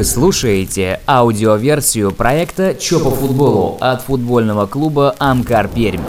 [0.00, 6.00] Вы слушаете аудиоверсию проекта «Чё по футболу» от футбольного клуба «Амкар Пермь».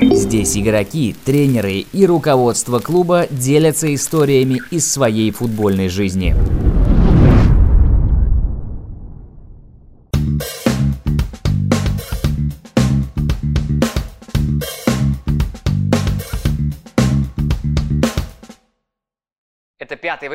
[0.00, 6.36] Здесь игроки, тренеры и руководство клуба делятся историями из своей футбольной жизни.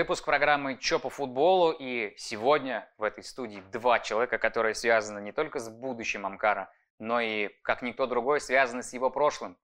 [0.10, 5.32] Выпуск программы «Чё по футболу» и сегодня в этой студии два человека, которые связаны не
[5.32, 9.56] только с будущим Амкара, но и, как никто другой, связаны с его прошлым.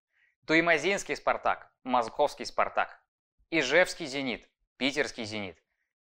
[0.46, 3.02] Туимазинский «Спартак», Московский «Спартак»,
[3.50, 5.58] Ижевский «Зенит», Питерский «Зенит».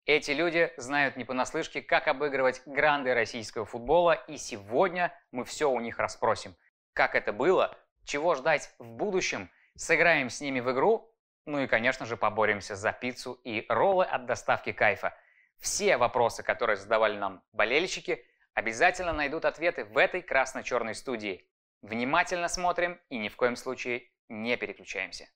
[0.06, 5.80] Эти люди знают не понаслышке, как обыгрывать гранды российского футбола, и сегодня мы все у
[5.80, 6.56] них расспросим.
[6.94, 7.76] Как это было,
[8.06, 11.12] чего ждать в будущем, сыграем с ними в игру,
[11.48, 15.18] ну и, конечно же, поборемся за пиццу и роллы от доставки кайфа.
[15.60, 18.24] Все вопросы, которые задавали нам болельщики,
[18.54, 21.50] обязательно найдут ответы в этой красно-черной студии.
[21.82, 25.30] Внимательно смотрим и ни в коем случае не переключаемся.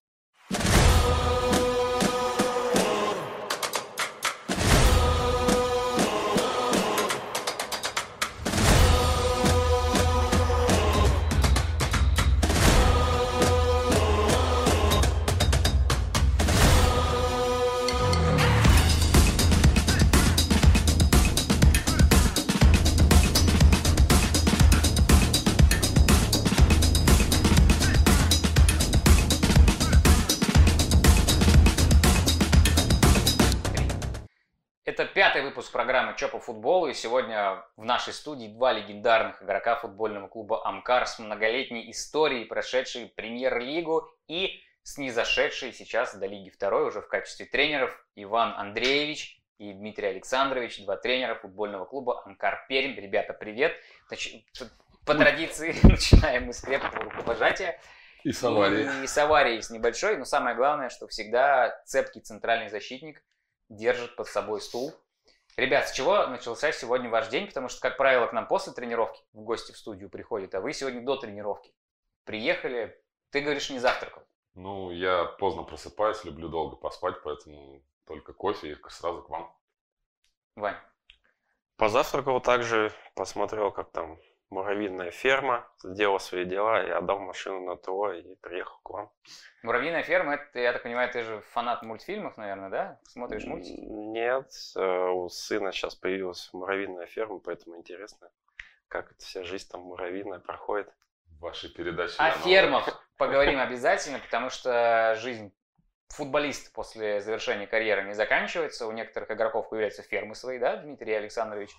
[0.50, 1.71] Это
[35.62, 40.66] выпуск программы «Чё по футболу», и сегодня в нашей студии два легендарных игрока футбольного клуба
[40.66, 47.46] «Амкар» с многолетней историей, прошедшие премьер-лигу и снизошедшие сейчас до Лиги второй уже в качестве
[47.46, 52.96] тренеров Иван Андреевич и Дмитрий Александрович, два тренера футбольного клуба «Амкар Пермь».
[52.96, 53.74] Ребята, привет!
[55.06, 57.80] По традиции начинаем мы с крепкого рукопожатия.
[58.24, 59.04] И с аварией.
[59.04, 63.22] И с аварией с небольшой, но самое главное, что всегда цепкий центральный защитник
[63.70, 64.96] держит под собой стул.
[65.58, 67.48] Ребят, с чего начался сегодня ваш день?
[67.48, 70.74] Потому что, как правило, к нам после тренировки в гости в студию приходят, а вы
[70.74, 71.74] сегодня до тренировки.
[72.24, 73.02] Приехали,
[73.32, 74.24] ты говоришь, не завтракал.
[74.54, 79.56] Ну, я поздно просыпаюсь, люблю долго поспать, поэтому только кофе и сразу к вам.
[80.56, 80.78] Вань,
[81.82, 84.20] Позавтракал также, посмотрел, как там
[84.52, 89.12] муравьиная ферма, сделал свои дела и отдал машину на ТО и приехал к вам.
[89.64, 93.00] муравьиная ферма, это, я так понимаю, ты же фанат мультфильмов, наверное, да?
[93.08, 93.80] Смотришь мультики?
[93.80, 98.30] Нет, э, у сына сейчас появилась муравьиная ферма, поэтому интересно,
[98.88, 100.94] как эта вся жизнь там муравьиная проходит.
[101.40, 102.14] В вашей передаче.
[102.20, 105.52] О я фермах поговорим обязательно, потому что жизнь
[106.10, 108.86] футболиста после завершения карьеры не заканчивается.
[108.86, 111.72] У некоторых игроков появляются фермы свои, да, Дмитрий Александрович?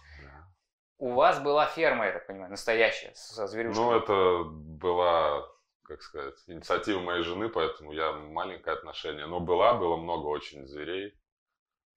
[1.02, 3.84] У вас была ферма, я так понимаю, настоящая, со зверюшками.
[3.84, 5.48] Ну, это была,
[5.82, 9.26] как сказать, инициатива моей жены, поэтому я маленькое отношение.
[9.26, 11.20] Но была, было много очень зверей.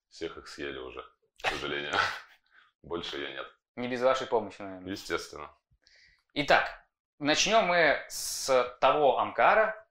[0.10, 1.06] Всех их съели уже,
[1.44, 1.94] к сожалению.
[2.82, 3.46] Больше я нет.
[3.76, 4.90] Не без вашей помощи, наверное.
[4.90, 5.52] Естественно.
[6.34, 6.68] Итак,
[7.20, 9.88] начнем мы с того Амкара,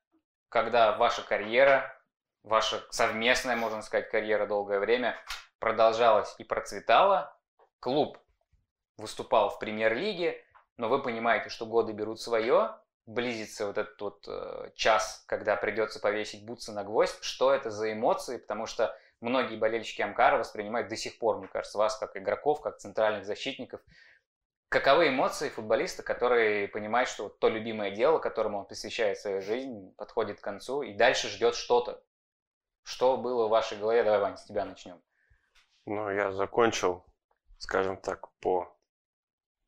[0.48, 1.96] когда ваша карьера,
[2.42, 5.16] ваша совместная, можно сказать, карьера долгое время
[5.60, 7.38] продолжалась и процветала.
[7.78, 8.18] Клуб
[8.96, 10.42] выступал в премьер-лиге,
[10.76, 16.00] но вы понимаете, что годы берут свое, близится вот этот вот э, час, когда придется
[16.00, 17.22] повесить бутсы на гвоздь.
[17.22, 18.38] Что это за эмоции?
[18.38, 22.78] Потому что многие болельщики Амкара воспринимают до сих пор, мне кажется, вас как игроков, как
[22.78, 23.80] центральных защитников.
[24.70, 29.94] Каковы эмоции футболиста, который понимает, что вот то любимое дело, которому он посвящает свою жизнь,
[29.96, 32.02] подходит к концу и дальше ждет что-то?
[32.82, 34.02] Что было в вашей голове?
[34.02, 35.00] Давай, Вань, с тебя начнем.
[35.86, 37.04] Ну, я закончил,
[37.58, 38.73] скажем так, по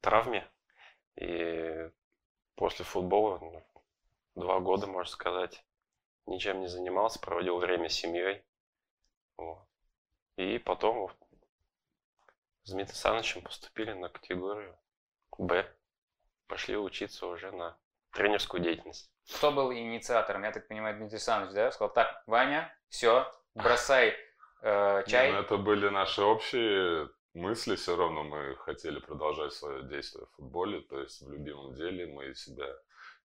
[0.00, 0.48] травме.
[1.16, 1.90] И
[2.54, 3.64] после футбола ну,
[4.34, 5.64] два года, можно сказать,
[6.26, 8.44] ничем не занимался, проводил время с семьей.
[9.36, 9.66] Вот.
[10.36, 11.16] И потом вот
[12.64, 14.76] с Дмитрием Александровичем поступили на категорию
[15.38, 15.72] Б.
[16.48, 17.78] Пошли учиться уже на
[18.12, 19.10] тренерскую деятельность.
[19.36, 20.44] Кто был инициатором?
[20.44, 21.70] Я так понимаю, Дмитрий Александрович, да?
[21.70, 24.16] Сказал, так, Ваня, все, бросай
[24.62, 25.32] э, чай.
[25.32, 30.80] Ну, это были наши общие мысли, все равно мы хотели продолжать свое действие в футболе,
[30.80, 32.68] то есть в любимом деле мы себя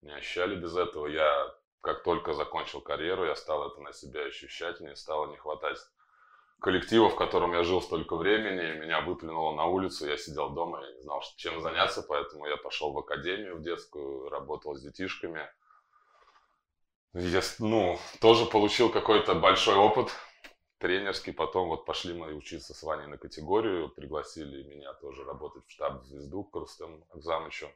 [0.01, 1.07] не ощущали без этого.
[1.07, 5.79] Я как только закончил карьеру, я стал это на себя ощущать, мне стало не хватать
[6.59, 10.93] коллектива, в котором я жил столько времени, меня выплюнуло на улицу, я сидел дома, я
[10.93, 15.49] не знал, чем заняться, поэтому я пошел в академию в детскую, работал с детишками.
[17.13, 20.11] Я, ну, тоже получил какой-то большой опыт,
[20.81, 21.31] тренерский.
[21.31, 23.89] Потом вот пошли мы учиться с Ваней на категорию.
[23.89, 27.69] Пригласили меня тоже работать в штаб «Звезду» к Рустему Акзамычу.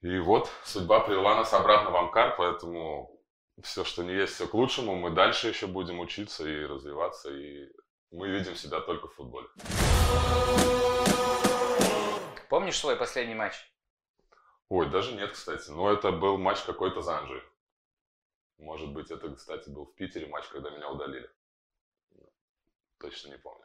[0.00, 3.20] И вот судьба привела нас обратно в Амкар, поэтому
[3.62, 4.94] все, что не есть, все к лучшему.
[4.94, 7.68] Мы дальше еще будем учиться и развиваться, и
[8.12, 9.48] мы видим себя только в футболе.
[12.48, 13.54] Помнишь свой последний матч?
[14.68, 15.68] Ой, даже нет, кстати.
[15.70, 17.42] Но это был матч какой-то за Анжи.
[18.58, 21.28] Может быть, это, кстати, был в Питере матч, когда меня удалили.
[23.00, 23.64] Точно не помню.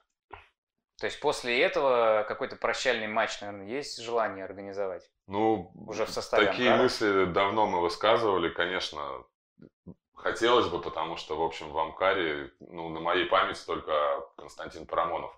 [1.00, 5.10] То есть после этого какой-то прощальный матч, наверное, есть желание организовать?
[5.28, 6.84] Ну, Уже в составе такие Амкара?
[6.84, 9.26] мысли давно мы высказывали, конечно,
[10.16, 15.38] хотелось бы, потому что, в общем, в Амкаре, ну, на моей памяти только Константин Парамонов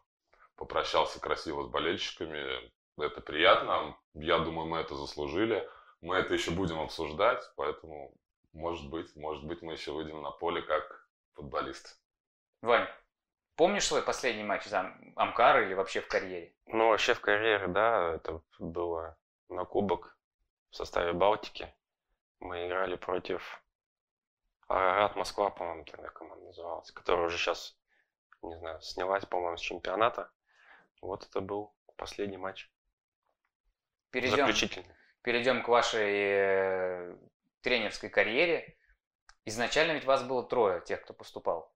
[0.56, 2.72] попрощался красиво с болельщиками.
[2.98, 3.98] Это приятно.
[4.14, 5.68] Я думаю, мы это заслужили.
[6.02, 8.14] Мы это еще будем обсуждать, поэтому,
[8.54, 11.90] может быть, может быть, мы еще выйдем на поле как футболисты.
[12.62, 12.88] Вань,
[13.56, 16.54] помнишь свой последний матч за Ам- Амкар или вообще в карьере?
[16.68, 19.18] Ну, вообще в карьере, да, это было
[19.50, 20.18] на кубок
[20.72, 21.74] в составе Балтики.
[22.40, 23.64] Мы играли против
[24.68, 27.78] Арарат Москва, по-моему, тогда команда называлась, которая уже сейчас,
[28.42, 30.32] не знаю, снялась, по-моему, с чемпионата.
[31.02, 32.70] Вот это был последний матч.
[34.10, 34.96] Перейдем, Заключительный.
[35.22, 37.18] перейдем к вашей э,
[37.62, 38.78] тренерской карьере.
[39.46, 41.75] Изначально ведь вас было трое, тех, кто поступал.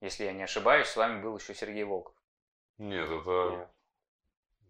[0.00, 2.14] Если я не ошибаюсь, с вами был еще Сергей Волков.
[2.78, 3.70] Нет, это Нет.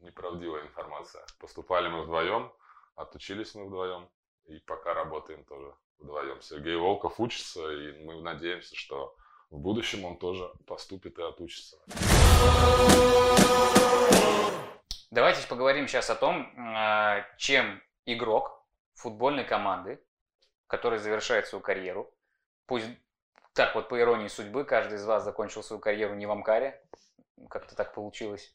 [0.02, 1.24] неправдивая информация.
[1.40, 2.52] Поступали мы вдвоем,
[2.94, 4.08] отучились мы вдвоем,
[4.44, 6.40] и пока работаем тоже вдвоем.
[6.42, 9.16] Сергей Волков учится, и мы надеемся, что
[9.50, 11.78] в будущем он тоже поступит и отучится.
[15.10, 18.64] Давайте поговорим сейчас о том, а, чем игрок
[18.94, 20.00] футбольной команды,
[20.66, 22.12] который завершает свою карьеру,
[22.66, 22.86] пусть
[23.56, 26.80] так вот по иронии судьбы, каждый из вас закончил свою карьеру не в Амкаре,
[27.48, 28.54] как-то так получилось.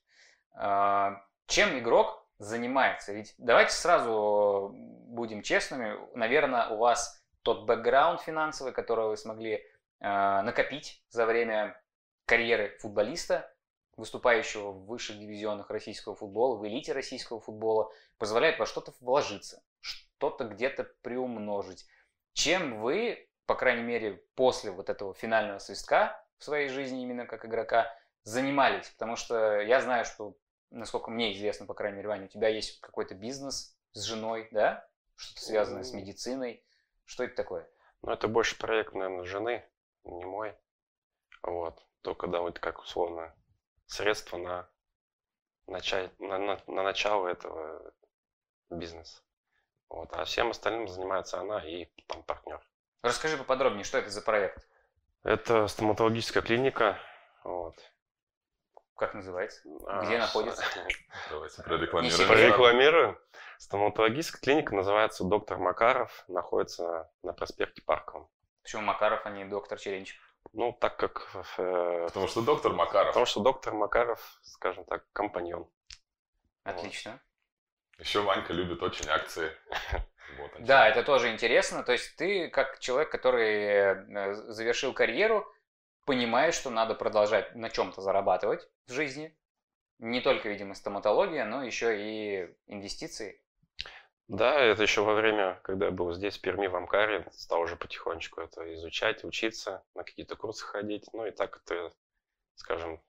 [0.53, 3.12] А, Чем игрок занимается?
[3.12, 9.65] Ведь давайте сразу будем честными, наверное, у вас тот бэкграунд финансовый, который вы смогли
[10.00, 11.81] а, накопить за время
[12.25, 13.51] карьеры футболиста,
[13.98, 20.45] выступающего в высших дивизионах российского футбола, в элите российского футбола, позволяет во что-то вложиться, что-то
[20.45, 21.88] где-то приумножить.
[22.33, 27.44] Чем вы, по крайней мере, после вот этого финального свистка в своей жизни именно как
[27.44, 27.94] игрока,
[28.24, 28.89] занимались?
[28.92, 30.38] Потому что я знаю, что,
[30.69, 34.88] насколько мне известно, по крайней мере, Ваня, у тебя есть какой-то бизнес с женой, да?
[35.18, 36.63] Что-то связанное с медициной.
[37.03, 37.69] Что это такое?
[38.03, 39.69] Ну, это больше проект, наверное, жены,
[40.06, 40.56] не мой.
[41.44, 41.86] Вот.
[42.03, 43.36] Только, да, вот как условно
[43.86, 44.69] средства на,
[45.68, 47.94] начать, на, на, на начало этого
[48.69, 49.21] бизнеса.
[49.89, 50.07] Вот.
[50.13, 52.65] А всем остальным занимается она и там партнер.
[53.01, 54.68] Расскажи поподробнее, что это за проект?
[55.24, 56.98] Это стоматологическая клиника.
[57.44, 57.75] Вот.
[58.95, 59.62] Как называется?
[59.88, 60.63] А, Где с- находится?
[61.30, 62.27] Давайте Не прорекламируем.
[62.27, 63.21] Прорекламирую.
[63.57, 68.27] Стоматологическая клиника называется «Доктор Макаров», находится на проспекте Парковом.
[68.63, 70.18] Почему Макаров, а не доктор Черенчев?
[70.53, 71.27] Ну, так как...
[71.57, 73.09] э, Потому что доктор Макаров.
[73.09, 75.68] потому что доктор Макаров, скажем так, компаньон.
[76.63, 77.19] Отлично.
[78.00, 79.51] Еще Ванька любит очень акции.
[80.38, 81.83] Вот он Да, это тоже интересно.
[81.83, 85.45] То есть ты, как человек, который э, завершил карьеру,
[86.06, 89.36] понимаешь, что надо продолжать на чем-то зарабатывать в жизни.
[90.00, 93.39] Не только, видимо, стоматология, но еще и инвестиции.
[94.27, 97.75] Да, это еще во время, когда я был здесь, в Перми, в Амкаре, стал уже
[97.75, 101.06] потихонечку это изучать, учиться, на какие-то курсы ходить.
[101.12, 101.94] Ну и так это,
[102.56, 103.01] скажем,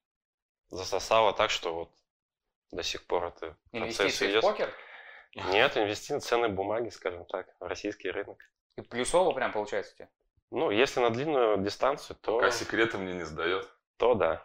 [0.70, 1.90] засосало так, что вот
[2.72, 4.42] до сих пор это процесс Инвестиции в идет.
[4.42, 4.74] покер.
[5.34, 8.38] Нет, инвестиции, ценные бумаги, скажем так, в российский рынок.
[8.76, 10.08] И плюсово прям получается у тебя.
[10.50, 13.68] Ну, если на длинную дистанцию, то, Пока секреты мне не сдает.
[13.96, 14.44] то да.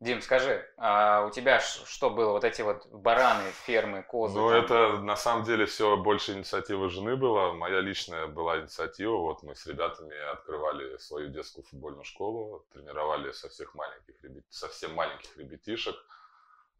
[0.00, 2.32] Дим, скажи, а у тебя что было?
[2.32, 4.38] Вот эти вот бараны, фермы, козы?
[4.38, 4.58] Ну, там?
[4.58, 7.52] это на самом деле все больше инициатива жены была.
[7.52, 9.16] Моя личная была инициатива.
[9.16, 14.94] Вот мы с ребятами открывали свою детскую футбольную школу, тренировали со всех маленьких ребят, совсем
[14.94, 15.96] маленьких ребятишек.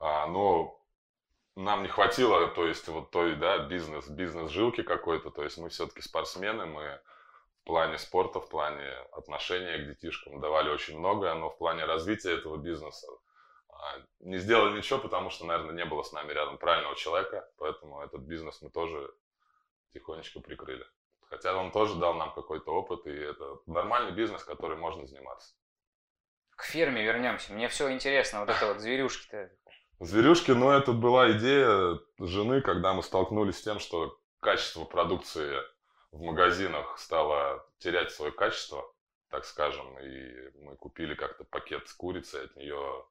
[0.00, 0.78] А, но
[1.56, 5.30] нам не хватило, то есть вот той, да, бизнес, бизнес жилки какой-то.
[5.30, 7.00] То есть мы все-таки спортсмены, мы
[7.62, 12.32] в плане спорта, в плане отношения к детишкам давали очень многое, но в плане развития
[12.32, 13.06] этого бизнеса
[13.68, 18.02] а, не сделали ничего, потому что, наверное, не было с нами рядом правильного человека, поэтому
[18.02, 19.14] этот бизнес мы тоже
[19.92, 20.84] тихонечко прикрыли.
[21.28, 25.54] Хотя он тоже дал нам какой-то опыт, и это нормальный бизнес, который можно заниматься.
[26.56, 27.52] К ферме вернемся.
[27.52, 28.40] Мне все интересно.
[28.40, 29.50] Вот это вот зверюшки-то.
[30.04, 35.56] Зверюшки, ну, это была идея жены, когда мы столкнулись с тем, что качество продукции
[36.12, 38.84] в магазинах стало терять свое качество,
[39.30, 43.06] так скажем, и мы купили как-то пакет с курицей, от нее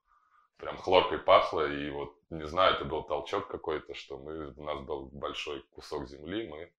[0.57, 4.79] прям хлоркой пахло, и вот, не знаю, это был толчок какой-то, что мы, у нас
[4.81, 6.71] был большой кусок земли, мы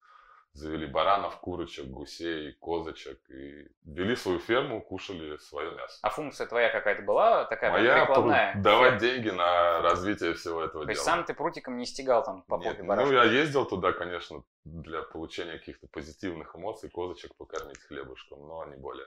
[0.55, 5.99] завели баранов, курочек, гусей, козочек и вели свою ферму, кушали свое мясо.
[6.03, 8.55] А функция твоя какая-то была такая Моя прикладная?
[8.57, 10.91] давать деньги на развитие всего этого То дела.
[10.93, 13.15] есть сам ты прутиком не стегал там по попе ну барашка?
[13.15, 19.07] я ездил туда, конечно, для получения каких-то позитивных эмоций, козочек покормить хлебушком, но не более.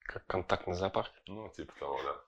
[0.00, 1.12] Как контактный зоопарк.
[1.26, 2.20] Ну, типа того, да.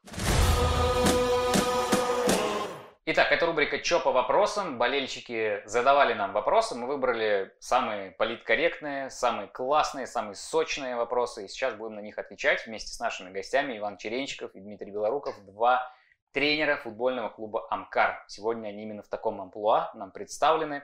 [3.09, 4.79] Итак, это рубрика «Чё по вопросам?».
[4.79, 11.77] Болельщики задавали нам вопросы, мы выбрали самые политкорректные, самые классные, самые сочные вопросы, и сейчас
[11.77, 15.89] будем на них отвечать вместе с нашими гостями Иван Черенчиков и Дмитрий Белоруков, два
[16.33, 18.25] тренера футбольного клуба «Амкар».
[18.27, 20.83] Сегодня они именно в таком амплуа нам представлены,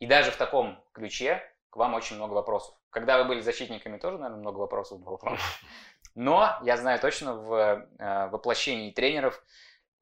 [0.00, 2.74] и даже в таком ключе к вам очень много вопросов.
[2.90, 5.20] Когда вы были защитниками, тоже, наверное, много вопросов было.
[6.16, 9.40] Но я знаю точно, в э, воплощении тренеров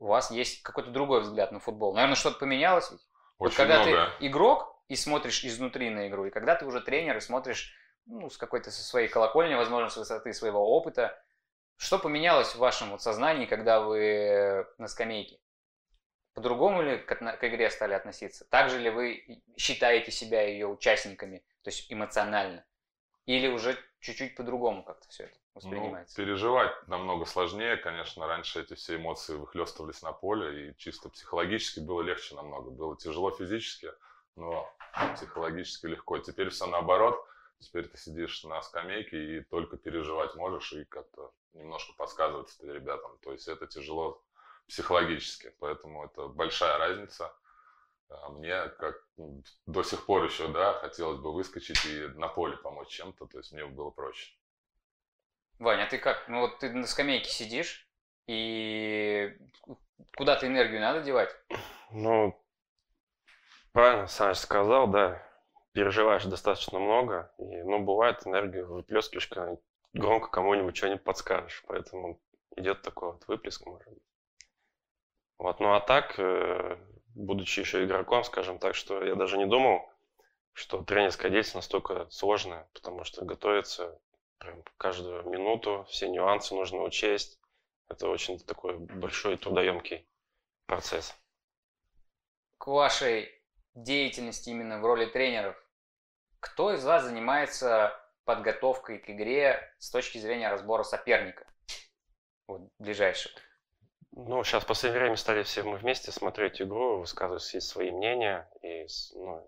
[0.03, 1.95] у вас есть какой-то другой взгляд на футбол.
[1.95, 3.01] Наверное, что-то поменялось ведь?
[3.39, 4.11] Вот Очень когда много.
[4.19, 7.73] ты игрок и смотришь изнутри на игру, и когда ты уже тренер и смотришь
[8.07, 11.17] ну, с какой-то со своей колокольни, возможно, с высоты своего опыта,
[11.77, 15.39] что поменялось в вашем вот сознании, когда вы на скамейке?
[16.35, 18.45] По-другому ли к, к игре стали относиться?
[18.51, 22.65] Так же ли вы считаете себя ее участниками, то есть эмоционально?
[23.27, 26.21] Или уже чуть-чуть по-другому как-то все это воспринимается?
[26.21, 28.27] Ну, переживать намного сложнее, конечно.
[28.27, 32.71] Раньше эти все эмоции выхлестывались на поле, и чисто психологически было легче намного.
[32.71, 33.93] Было тяжело физически,
[34.37, 34.69] но
[35.15, 36.19] психологически легко.
[36.19, 37.25] Теперь все наоборот.
[37.61, 43.17] Теперь ты сидишь на скамейке и только переживать можешь и как-то немножко подсказывать это ребятам.
[43.23, 44.21] То есть это тяжело
[44.67, 47.33] психологически, поэтому это большая разница.
[48.11, 52.57] А Мне как м, до сих пор еще, да, хотелось бы выскочить и на поле
[52.57, 54.33] помочь чем-то, то есть мне было проще.
[55.59, 56.29] Ваня, а ты как?
[56.29, 57.89] Ну вот ты на скамейке сидишь,
[58.27, 59.37] и
[60.17, 61.31] куда-то энергию надо девать?
[61.91, 62.41] Ну,
[63.73, 65.23] правильно Саныч сказал, да.
[65.73, 69.57] Переживаешь достаточно много, и, ну, бывает энергию выплескиваешь, когда
[69.95, 72.21] громко кому-нибудь что-нибудь подскажешь, поэтому
[72.57, 74.03] идет такой вот выплеск, может быть.
[75.39, 76.79] Вот, ну а так, э,
[77.15, 79.91] будучи еще игроком, скажем так, что я даже не думал,
[80.53, 83.99] что тренерская деятельность настолько сложная, потому что готовиться
[84.43, 87.39] прям каждую минуту, все нюансы нужно учесть.
[87.89, 90.07] Это очень такой большой трудоемкий
[90.67, 91.15] процесс.
[92.59, 93.31] К вашей
[93.75, 95.57] деятельности именно в роли тренеров,
[96.41, 101.47] кто из вас занимается подготовкой к игре с точки зрения разбора соперника?
[102.49, 103.35] Вот, ближайшего.
[104.11, 108.51] Ну, сейчас в последнее время стали все мы вместе смотреть игру, высказывать все свои мнения
[108.63, 109.47] и ну,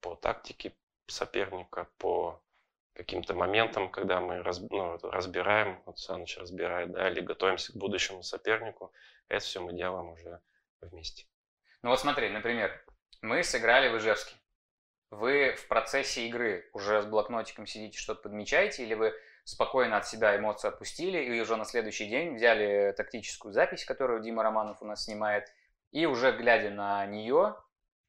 [0.00, 0.74] по тактике
[1.06, 2.40] соперника, по
[2.94, 8.22] каким-то моментам, когда мы раз- ну, разбираем, вот Саныч разбирает, да, или готовимся к будущему
[8.22, 8.92] сопернику,
[9.28, 10.40] это все мы делаем уже
[10.80, 11.26] вместе.
[11.82, 12.70] Ну вот смотри, например,
[13.20, 14.34] мы сыграли в Ижевске.
[15.10, 19.12] Вы в процессе игры уже с блокнотиком сидите, что-то подмечаете, или вы
[19.44, 24.42] спокойно от себя эмоции отпустили и уже на следующий день взяли тактическую запись, которую Дима
[24.42, 25.52] Романов у нас снимает,
[25.90, 27.56] и уже глядя на нее,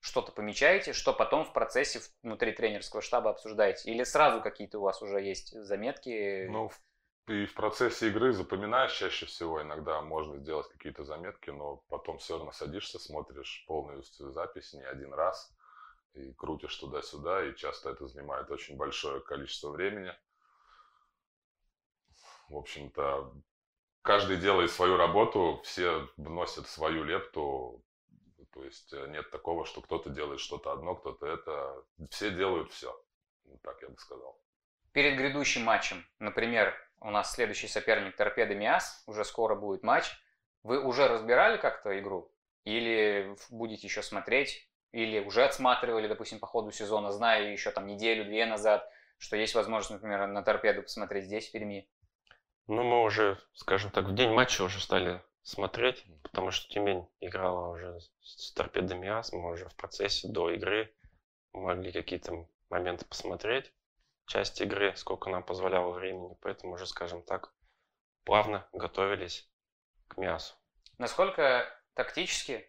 [0.06, 3.92] что-то помечаете, что потом в процессе внутри тренерского штаба обсуждаете?
[3.92, 6.48] Или сразу какие-то у вас уже есть заметки?
[6.48, 6.72] Ну,
[7.28, 9.62] и в процессе игры запоминаешь чаще всего.
[9.64, 15.12] Иногда можно сделать какие-то заметки, но потом все равно садишься, смотришь полностью запись не один
[15.12, 15.52] раз
[16.14, 20.14] и крутишь туда-сюда, и часто это занимает очень большое количество времени.
[22.48, 23.34] В общем-то,
[24.04, 27.84] каждый делает свою работу, все вносят свою лепту,
[28.56, 31.84] то есть э, нет такого, что кто-то делает что-то одно, кто-то это.
[32.10, 32.98] Все делают все.
[33.62, 34.40] Так я бы сказал.
[34.94, 40.06] перед грядущим матчем, например, у нас следующий соперник Торпеда Миас, уже скоро будет матч,
[40.64, 42.32] вы уже разбирали как-то игру?
[42.64, 44.68] Или будете еще смотреть?
[44.94, 50.02] Или уже отсматривали, допустим, по ходу сезона, зная еще там неделю-две назад, что есть возможность,
[50.02, 51.90] например, на Торпеду посмотреть здесь, в Перми?
[52.68, 57.70] Ну, мы уже, скажем так, в день матча уже стали смотреть, потому что Тюмень играла
[57.70, 60.94] уже с торпедами АС, мы уже в процессе до игры
[61.54, 63.72] могли какие-то моменты посмотреть,
[64.26, 67.54] часть игры, сколько нам позволяло времени, поэтому уже, скажем так,
[68.24, 69.48] плавно готовились
[70.08, 70.56] к мясу.
[70.98, 72.68] Насколько тактически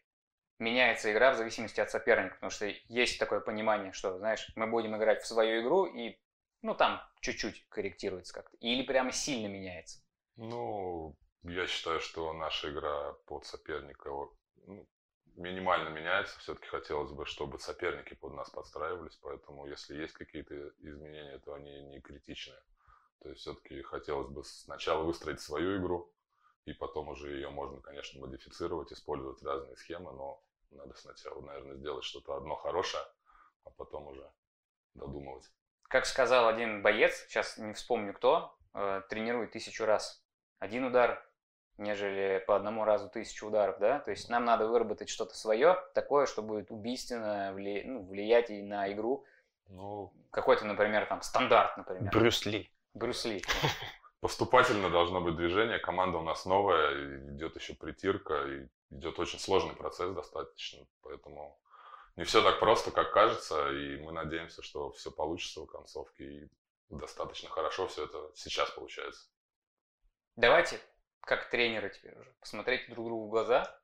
[0.59, 2.35] меняется игра в зависимости от соперника?
[2.35, 6.21] Потому что есть такое понимание, что, знаешь, мы будем играть в свою игру и,
[6.61, 8.55] ну, там чуть-чуть корректируется как-то.
[8.59, 10.03] Или прямо сильно меняется?
[10.37, 11.17] Ну,
[11.49, 14.11] я считаю, что наша игра под соперника
[14.67, 14.87] ну,
[15.37, 16.39] минимально меняется.
[16.41, 21.83] Все-таки хотелось бы, чтобы соперники под нас подстраивались, поэтому если есть какие-то изменения, то они
[21.85, 22.61] не критичные.
[23.21, 26.13] То есть все-таки хотелось бы сначала выстроить свою игру,
[26.65, 32.05] и потом уже ее можно, конечно, модифицировать, использовать разные схемы, но надо сначала, наверное, сделать
[32.05, 33.05] что-то одно хорошее,
[33.65, 34.31] а потом уже
[34.95, 35.51] додумывать.
[35.89, 40.25] Как сказал один боец, сейчас не вспомню кто, э, тренирует тысячу раз
[40.59, 41.26] один удар,
[41.79, 44.01] нежели по одному разу тысячу ударов, да?
[44.01, 47.85] То есть нам надо выработать что-то свое, такое, что будет убийственно вли...
[47.85, 49.25] ну, влиять и на игру.
[49.69, 52.11] Ну, Какой-то, например, там стандарт, например.
[52.13, 52.71] Брюс Ли.
[52.95, 53.43] Брюс Ли.
[54.21, 55.79] поступательно должно быть движение.
[55.79, 60.85] Команда у нас новая, идет еще притирка, и идет очень сложный процесс достаточно.
[61.03, 61.61] Поэтому
[62.17, 66.51] не все так просто, как кажется, и мы надеемся, что все получится в концовке, и
[66.89, 69.29] достаточно хорошо все это сейчас получается.
[70.35, 70.81] Давайте,
[71.27, 73.81] как тренеры теперь уже, посмотреть друг другу в глаза.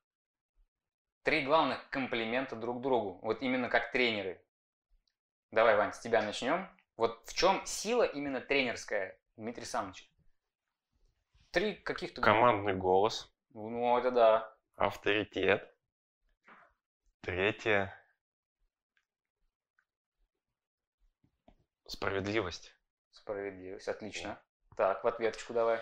[1.24, 3.18] Три главных комплимента друг другу.
[3.22, 4.42] Вот именно как тренеры.
[5.50, 6.68] Давай, Вань, с тебя начнем.
[6.96, 10.04] Вот в чем сила именно тренерская Дмитрия Самовича?
[11.50, 12.22] Три каких-то...
[12.22, 14.56] Командный голос, Ну, это да.
[14.76, 15.68] авторитет.
[17.20, 17.92] Третье.
[21.86, 22.74] Справедливость.
[23.10, 24.40] Справедливость, отлично.
[24.76, 25.80] Так, в ответочку давай.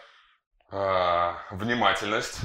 [0.72, 2.40] А, внимательность.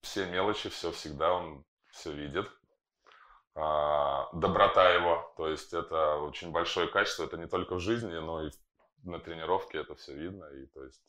[0.00, 2.48] Все мелочи, все всегда, он все видит.
[3.56, 8.46] А, доброта его, то есть это очень большое качество, это не только в жизни, но
[8.46, 8.50] и
[9.02, 11.02] на тренировке это все видно, и то есть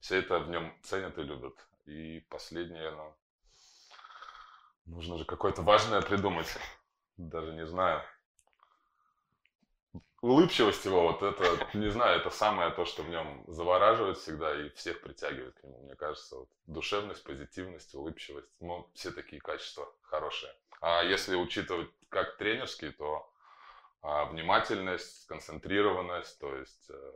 [0.00, 1.54] все это в нем ценят и любят.
[1.84, 3.14] И последнее, ну,
[4.86, 6.56] нужно же какое-то важное придумать,
[7.18, 8.02] даже не знаю.
[10.22, 14.68] Улыбчивость его, вот это, не знаю, это самое то, что в нем завораживает всегда и
[14.70, 15.80] всех притягивает к нему.
[15.82, 20.54] Мне кажется, вот, душевность, позитивность, улыбчивость, ну, все такие качества хорошие.
[20.80, 23.28] А если учитывать как тренерский, то
[24.00, 27.12] а, внимательность, сконцентрированность, то есть э,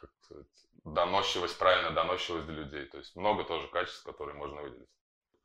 [0.00, 0.46] как сказать,
[0.84, 2.84] доносчивость, правильно доносчивость до людей.
[2.86, 4.88] То есть много тоже качеств, которые можно выделить.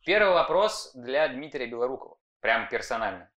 [0.06, 2.20] Первый вопрос для Дмитрия Белорукова.
[2.40, 3.32] Прям персонально.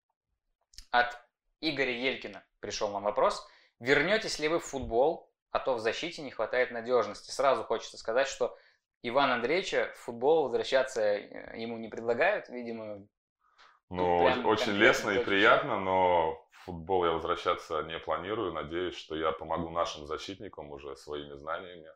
[0.91, 1.19] От
[1.63, 3.47] Игоря Елькина пришел нам вопрос.
[3.81, 7.31] Вернетесь ли вы в футбол, а то в защите не хватает надежности?
[7.31, 8.57] Сразу хочется сказать, что
[9.03, 12.49] Иван Андреевича в футбол возвращаться э, ему не предлагают.
[12.49, 13.07] Видимо,
[13.89, 18.53] Ну, Прям очень лестно и приятно, но в футбол я возвращаться не планирую.
[18.53, 21.91] Надеюсь, что я помогу нашим защитникам уже своими знаниями,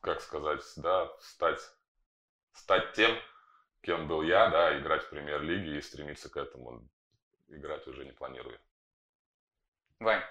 [0.00, 1.60] как сказать, да, стать,
[2.54, 3.14] стать тем,
[3.82, 6.88] кем был я, да, играть в премьер-лиге и стремиться к этому.
[7.48, 8.58] Играть уже не планирую.
[10.00, 10.22] Вань,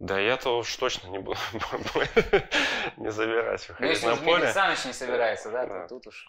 [0.00, 1.38] Да я-то уж точно не буду
[2.96, 4.52] не забирать ну выходить если на поле.
[4.52, 5.82] Саныч не собирается, да, Да.
[5.82, 6.26] то тут уж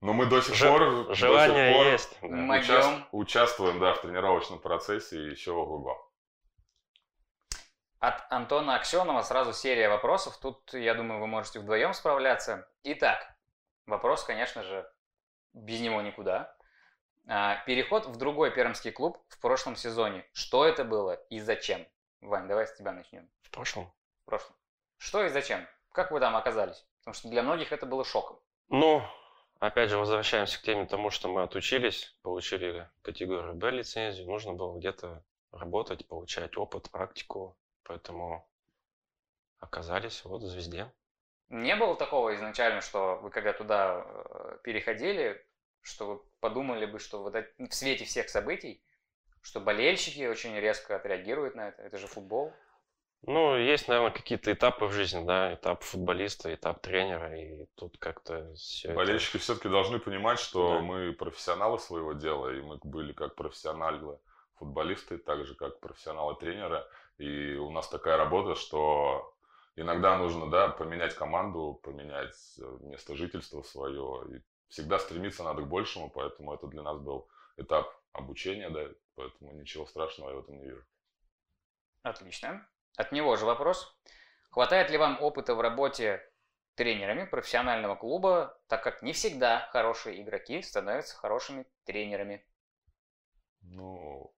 [0.00, 2.18] Но мы до сих Же- пор, до Желание сих пор есть.
[2.22, 2.28] да.
[2.28, 3.06] Мы- учас- Могем.
[3.12, 6.06] участвуем, да, в тренировочном процессе и еще ого-го.
[7.98, 10.38] От Антона Аксенова сразу серия вопросов.
[10.38, 12.66] Тут, я думаю, вы можете вдвоем справляться.
[12.84, 13.34] Итак,
[13.86, 14.90] вопрос, конечно же,
[15.52, 16.56] без него никуда.
[17.26, 20.24] А, Переход в другой пермский клуб в прошлом сезоне.
[20.32, 21.86] Что это было и зачем?
[22.20, 23.28] Вань, давай с тебя начнем.
[23.42, 23.92] В прошлом.
[24.22, 24.56] В прошлом.
[24.98, 25.66] Что и зачем?
[25.92, 26.86] Как вы там оказались?
[27.00, 28.38] Потому что для многих это было шоком.
[28.68, 29.02] Ну,
[29.58, 34.78] опять же, возвращаемся к теме тому, что мы отучились, получили категорию Б лицензию, нужно было
[34.78, 38.48] где-то работать, получать опыт, практику, поэтому
[39.58, 40.92] оказались вот в «Звезде».
[41.48, 45.44] Не было такого изначально, что вы когда туда э, переходили,
[45.82, 48.82] что вы подумали бы, что вот это- в свете всех событий,
[49.42, 51.82] что болельщики очень резко отреагируют на это.
[51.82, 52.52] Это же футбол.
[53.22, 58.54] Ну, есть, наверное, какие-то этапы в жизни, да, этап футболиста, этап тренера, и тут как-то
[58.54, 60.80] все Болельщики все-таки должны понимать, что Да.
[60.80, 64.18] мы профессионалы своего дела, и мы были как профессионалы
[64.54, 66.88] футболисты, так же как профессионалы тренера.
[67.18, 69.34] И у нас такая работа, что
[69.76, 74.24] иногда нужно, да, поменять команду, поменять э, место жительства свое.
[74.34, 74.40] И
[74.70, 79.84] всегда стремиться надо к большему, поэтому это для нас был этап обучения, да, поэтому ничего
[79.84, 80.84] страшного я в этом не вижу.
[82.02, 82.66] Отлично.
[82.96, 83.94] От него же вопрос.
[84.50, 86.26] Хватает ли вам опыта в работе
[86.74, 92.44] тренерами профессионального клуба, так как не всегда хорошие игроки становятся хорошими тренерами?
[93.60, 94.34] Ну,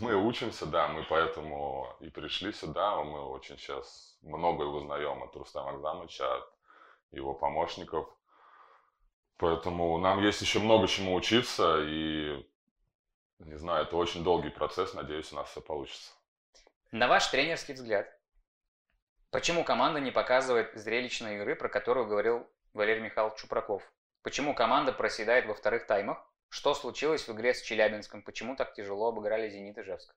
[0.00, 3.02] мы учимся, да, мы поэтому и пришли сюда.
[3.02, 6.52] Мы очень сейчас многое узнаем от Рустама Акзамыча, от
[7.10, 8.08] его помощников.
[9.38, 12.44] Поэтому нам есть еще много чему учиться, и,
[13.38, 16.12] не знаю, это очень долгий процесс, надеюсь, у нас все получится.
[16.90, 18.12] На ваш тренерский взгляд,
[19.30, 23.82] почему команда не показывает зрелищной игры, про которую говорил Валерий Михайлович Чупраков?
[24.22, 26.18] Почему команда проседает во вторых таймах?
[26.48, 28.22] Что случилось в игре с Челябинском?
[28.22, 30.12] Почему так тяжело обыграли «Зенит» Ижевск?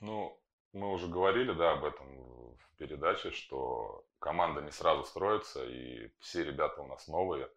[0.00, 0.40] Ну,
[0.72, 6.44] мы уже говорили, да, об этом в передаче, что команда не сразу строится, и все
[6.44, 7.50] ребята у нас новые,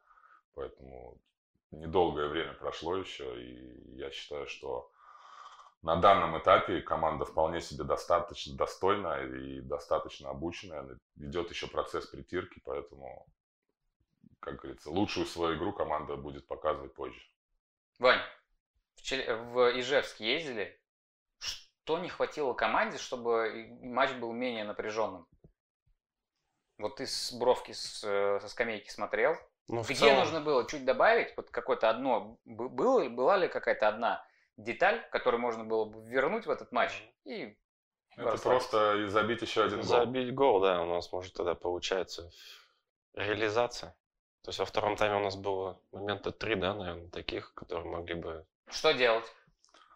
[0.56, 1.20] поэтому
[1.72, 4.92] недолгое время прошло еще, и я считаю, что
[5.82, 10.98] на данном этапе команда вполне себе достаточно достойная и достаточно обученная.
[11.18, 13.28] Идет еще процесс притирки, поэтому,
[14.40, 17.22] как говорится, лучшую свою игру команда будет показывать позже.
[18.00, 18.22] Вань,
[18.96, 19.38] в, Чел...
[19.46, 20.82] в Ижевск ездили?
[21.38, 25.28] Что не хватило команде, чтобы матч был менее напряженным?
[26.80, 29.38] Вот ты с бровки э, со скамейки смотрел.
[29.68, 30.20] Ну, Где целом...
[30.20, 31.34] нужно было чуть добавить?
[31.36, 34.26] Вот какое-то одно было, была ли какая-то одна
[34.58, 36.92] деталь, которую можно было бы вернуть в этот матч
[37.26, 37.58] и
[38.18, 39.88] это просто забить еще один гол.
[39.88, 42.32] Забить гол, да, у нас может тогда получается
[43.14, 43.96] реализация.
[44.44, 48.16] То есть во втором тайме у нас было момента три, да, наверное, таких, которые могли
[48.16, 48.46] бы...
[48.70, 49.26] Что делать?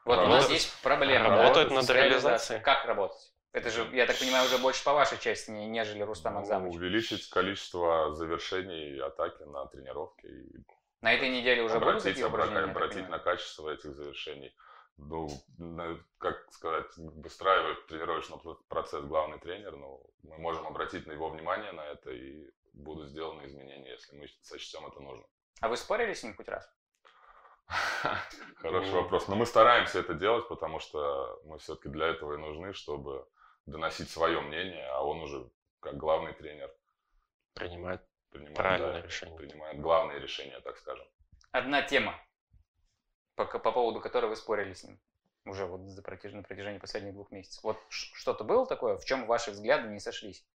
[0.06, 1.30] Вот работать, у нас есть проблема.
[1.30, 2.60] Работать над реализацией.
[2.62, 3.32] Как работать?
[3.52, 6.76] Это же, я так понимаю, уже больше по вашей части, нежели Рустам ну, Акзамович.
[6.76, 10.28] Увеличить количество завершений атаки на тренировке.
[10.28, 10.64] И
[11.02, 12.72] на этой неделе уже будут такие упражнения?
[12.72, 14.54] Обратить на качество этих завершений.
[14.98, 15.30] Ну,
[16.18, 21.86] как сказать, выстраивает тренировочный процесс главный тренер, но мы можем обратить на его внимание на
[21.86, 25.26] это и будут сделаны изменения, если мы сочтем это нужно.
[25.62, 26.70] А вы спорили с ним хоть раз?
[28.58, 29.28] Хороший вопрос.
[29.28, 33.26] Но мы стараемся это делать, потому что мы все-таки для этого и нужны, чтобы
[33.70, 36.74] доносить свое мнение, а он уже как главный тренер
[37.54, 39.38] принимает, принимает правильное да, решение.
[39.38, 41.08] Принимает главные решения, так скажем.
[41.52, 42.20] Одна тема,
[43.36, 45.00] по, по поводу которой вы спорили с ним
[45.46, 46.34] уже вот за протяж...
[46.34, 47.64] на протяжении последних двух месяцев.
[47.64, 50.46] Вот что-то было такое, в чем ваши взгляды не сошлись?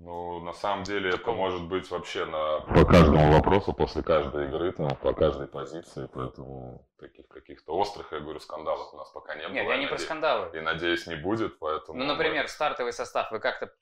[0.00, 4.70] Ну, на самом деле, это может быть вообще на по каждому вопросу после каждой игры,
[4.70, 9.40] там, по каждой позиции, поэтому таких каких-то острых, я говорю, скандалов у нас пока не
[9.40, 9.54] Нет, было.
[9.56, 10.56] Нет, я не надеюсь, про скандалы.
[10.56, 11.98] И надеюсь, не будет, поэтому...
[11.98, 12.48] Ну, например, мы...
[12.48, 13.72] стартовый состав, вы как-то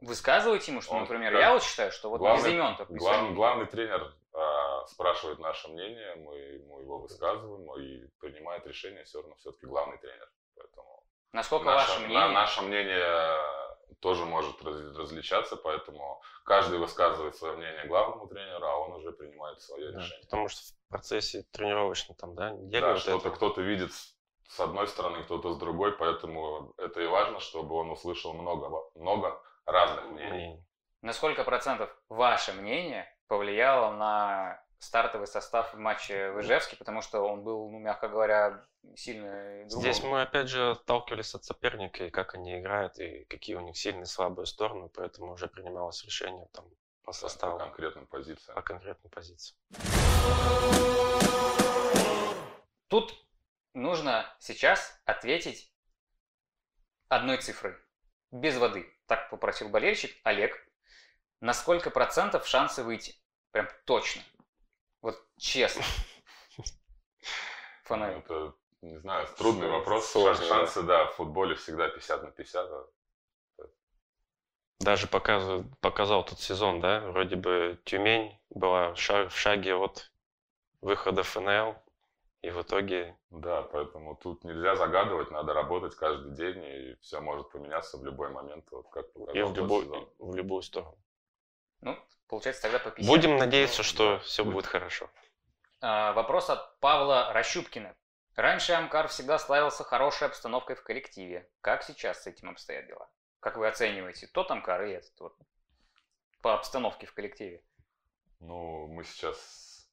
[0.00, 1.40] высказываете ему, что, Он, например, как...
[1.40, 5.66] я вот считаю, что вот главный, без имен только глав, Главный тренер а, спрашивает наше
[5.68, 10.30] мнение, мы ему его высказываем, и принимает решение все равно все-таки главный тренер.
[10.54, 12.28] Поэтому Насколько наше, ваше мнение?
[12.28, 13.65] На, наше мнение
[14.00, 19.60] тоже может раз, различаться, поэтому каждый высказывает свое мнение главному тренеру, а он уже принимает
[19.60, 20.24] свое да, решение.
[20.24, 23.92] Потому что в процессе тренировочном там, да, Да, вот что-то кто-то видит
[24.48, 29.42] с одной стороны, кто-то с другой, поэтому это и важно, чтобы он услышал много, много
[29.64, 30.64] разных мнений.
[31.02, 37.20] На сколько процентов ваше мнение повлияло на стартовый состав в матче в Ижевске, потому что
[37.20, 39.80] он был, ну, мягко говоря, сильно другом.
[39.80, 43.76] Здесь мы опять же отталкивались от соперника и как они играют, и какие у них
[43.76, 46.66] сильные и слабые стороны, поэтому уже принималось решение там
[47.04, 47.58] по составу.
[47.58, 48.54] По конкретным позициям.
[48.54, 49.58] По конкретным позициям.
[52.88, 53.14] Тут
[53.74, 55.72] нужно сейчас ответить
[57.08, 57.76] одной цифрой.
[58.32, 58.92] Без воды.
[59.06, 60.52] Так попросил болельщик Олег.
[61.40, 63.14] На сколько процентов шансы выйти?
[63.52, 64.22] Прям точно.
[65.06, 65.84] Вот честно.
[67.84, 68.18] Фонарь.
[68.18, 70.06] Это, не знаю, трудный вопрос.
[70.10, 71.04] Сложный, Шансы, да.
[71.04, 72.70] да, в футболе всегда 50 на 50.
[74.80, 80.10] Даже показывал, показал тот сезон, да, вроде бы Тюмень была в шаге от
[80.80, 81.76] выхода ФНЛ,
[82.42, 83.16] и в итоге...
[83.30, 88.30] Да, поэтому тут нельзя загадывать, надо работать каждый день, и все может поменяться в любой
[88.30, 90.98] момент, вот как показал И в, любой, в любую сторону.
[91.80, 91.96] Ну,
[92.28, 93.08] получается тогда по 50.
[93.08, 95.10] Будем надеяться, что все будет хорошо.
[95.80, 97.94] А, вопрос от Павла Рощупкина.
[98.34, 101.50] Раньше Амкар всегда славился хорошей обстановкой в коллективе.
[101.60, 103.08] Как сейчас с этим обстоят дела?
[103.40, 105.36] Как вы оцениваете тот Амкар и этот вот
[106.42, 107.62] по обстановке в коллективе?
[108.40, 109.88] Ну, мы сейчас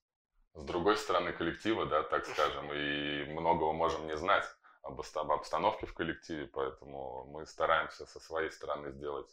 [0.54, 4.46] с другой стороны коллектива, да, так скажем, и многого можем не знать
[4.82, 9.30] об обстановке в коллективе, поэтому мы стараемся со своей стороны сделать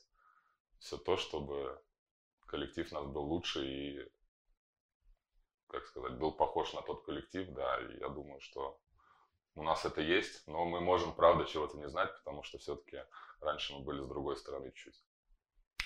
[0.78, 1.80] все то, чтобы
[2.50, 4.12] коллектив у нас был лучше и,
[5.68, 8.80] как сказать, был похож на тот коллектив, да, и я думаю, что
[9.54, 12.98] у нас это есть, но мы можем, правда, чего-то не знать, потому что все-таки
[13.40, 15.00] раньше мы были с другой стороны чуть.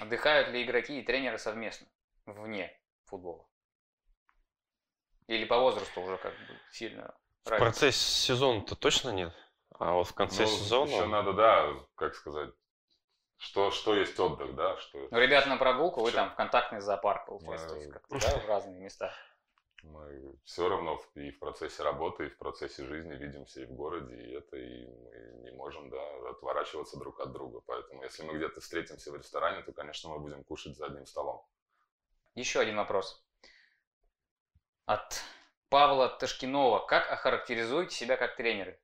[0.00, 1.86] Отдыхают ли игроки и тренеры совместно,
[2.26, 3.46] вне футбола?
[5.26, 7.70] Или по возрасту уже как бы сильно В разница?
[7.70, 9.32] процессе сезона-то точно нет.
[9.78, 10.90] А вот в конце ну, сезона...
[10.90, 12.50] Еще надо, да, как сказать,
[13.44, 14.76] что, что есть отдых, да?
[14.78, 15.06] Что...
[15.10, 17.56] Ну, ребят, на прогулку вы там в контактный зоопарк, мы...
[17.92, 19.12] как-то, да, в разные места.
[19.82, 24.16] Мы все равно и в процессе работы, и в процессе жизни видимся и в городе,
[24.16, 27.60] и это, и мы не можем, да, отворачиваться друг от друга.
[27.66, 31.46] Поэтому, если мы где-то встретимся в ресторане, то, конечно, мы будем кушать за одним столом.
[32.34, 33.22] Еще один вопрос.
[34.86, 35.22] От
[35.68, 36.86] Павла Ташкинова.
[36.86, 38.80] Как охарактеризуете себя как тренеры?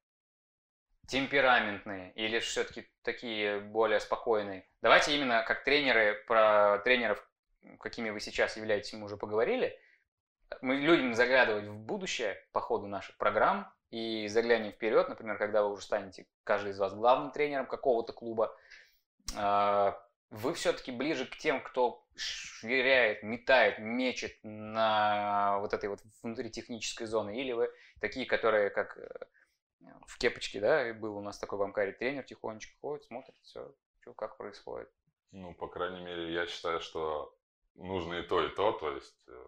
[1.11, 4.65] Темпераментные или все-таки такие более спокойные?
[4.81, 7.27] Давайте именно как тренеры, про тренеров,
[7.81, 9.79] какими вы сейчас являетесь, мы уже поговорили.
[10.63, 15.73] Мы любим заглядывать в будущее по ходу наших программ и заглянем вперед, например, когда вы
[15.73, 18.57] уже станете, каждый из вас, главным тренером какого-то клуба.
[19.37, 26.51] А, вы все-таки ближе к тем, кто швыряет, метает, мечет на вот этой вот внутри
[26.51, 27.71] технической зоны, или вы
[28.01, 29.09] такие, которые как э,
[30.07, 34.15] в кепочке, да, был у нас такой в Амкаре тренер, тихонечко ходит, смотрит, все, что,
[34.15, 34.91] как происходит.
[35.33, 37.37] Ну, по крайней мере, я считаю, что
[37.75, 39.47] нужно и то, и то, то есть э,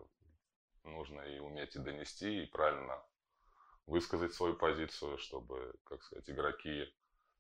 [0.85, 3.03] нужно и уметь и донести, и правильно
[3.87, 6.93] высказать свою позицию, чтобы, как сказать, игроки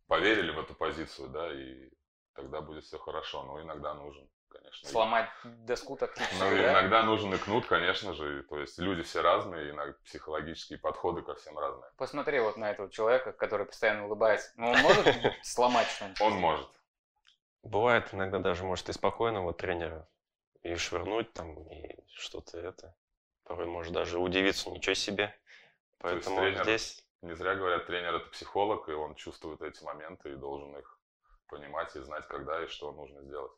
[0.06, 1.90] поверили в эту позицию, да, и
[2.34, 3.44] тогда будет все хорошо.
[3.44, 4.28] Но иногда нужен,
[4.62, 4.88] конечно.
[4.88, 6.72] Сломать доску тактически, Ну, да?
[6.72, 8.42] иногда нужен и кнут, конечно же.
[8.44, 11.90] То есть люди все разные, иногда психологические подходы ко всем разные.
[11.96, 14.52] Посмотри вот на этого человека, который постоянно улыбается.
[14.56, 15.06] Ну, он может
[15.42, 16.20] сломать что-нибудь?
[16.20, 16.68] Он может.
[17.62, 20.08] Бывает иногда даже, может, и спокойного тренера
[20.62, 22.94] и швырнуть там, и что-то это.
[23.44, 25.34] Порой может даже удивиться, ничего себе.
[25.98, 29.82] То есть Поэтому тренер- здесь Не зря говорят, тренер это психолог, и он чувствует эти
[29.84, 30.98] моменты и должен их
[31.48, 33.52] понимать и знать, когда и что нужно сделать.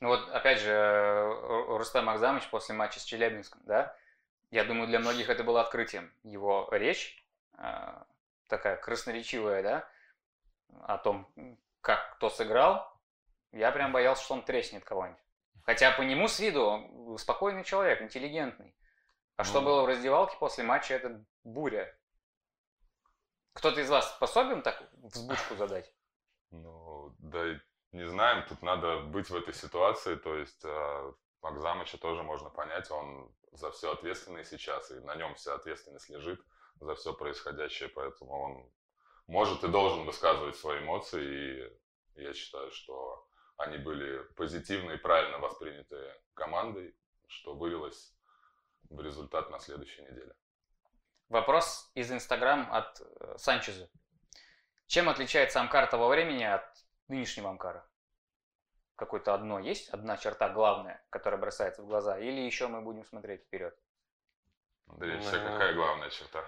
[0.00, 1.36] Ну вот, опять же,
[1.68, 3.94] Рустам Акзамович после матча с Челябинском, да,
[4.50, 6.12] я думаю, для многих это было открытием.
[6.22, 7.22] Его речь,
[7.58, 8.02] э,
[8.48, 9.88] такая красноречивая, да,
[10.82, 11.28] о том,
[11.82, 12.90] как кто сыграл,
[13.52, 15.20] я прям боялся, что он треснет кого-нибудь.
[15.64, 18.74] Хотя по нему с виду он спокойный человек, интеллигентный.
[19.36, 19.66] А что Ну.
[19.66, 21.94] было в раздевалке после матча, это буря.
[23.52, 25.92] Кто-то из вас способен так взбучку задать?
[26.50, 27.60] Ну, да,
[27.92, 32.90] не знаем, тут надо быть в этой ситуации, то есть э, Макзамыча тоже можно понять,
[32.90, 36.40] он за все ответственный сейчас, и на нем вся ответственность лежит
[36.80, 38.72] за все происходящее, поэтому он
[39.26, 41.72] может и должен высказывать свои эмоции,
[42.14, 43.26] и я считаю, что
[43.56, 48.14] они были позитивно и правильно восприняты командой, что вылилось
[48.88, 50.34] в результат на следующей неделе.
[51.28, 53.88] Вопрос из Инстаграм от э, Санчеза.
[54.86, 56.66] Чем отличается Амкар того времени от
[57.10, 57.84] нынешнего Амкара?
[58.96, 59.88] Какое-то одно есть?
[59.90, 62.18] Одна черта главная, которая бросается в глаза?
[62.18, 63.76] Или еще мы будем смотреть вперед?
[64.88, 66.44] Андрей, Ну, все какая главная черта?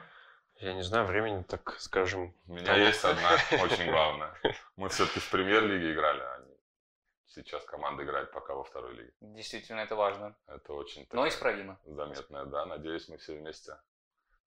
[0.56, 2.78] я не знаю, времени, так скажем, У меня Того.
[2.78, 3.30] есть одна
[3.62, 4.34] очень главная.
[4.76, 6.56] Мы все-таки в премьер-лиге играли, а не-
[7.26, 9.12] сейчас команда играет пока во второй лиге.
[9.20, 10.36] Действительно, это важно.
[10.46, 11.80] Это очень Но исправимо.
[11.84, 12.66] заметная, да.
[12.66, 13.76] Надеюсь, мы все вместе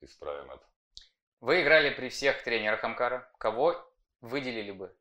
[0.01, 0.65] исправим это.
[1.41, 3.29] Вы играли при всех тренерах Амкара.
[3.39, 3.75] Кого
[4.21, 4.95] выделили бы?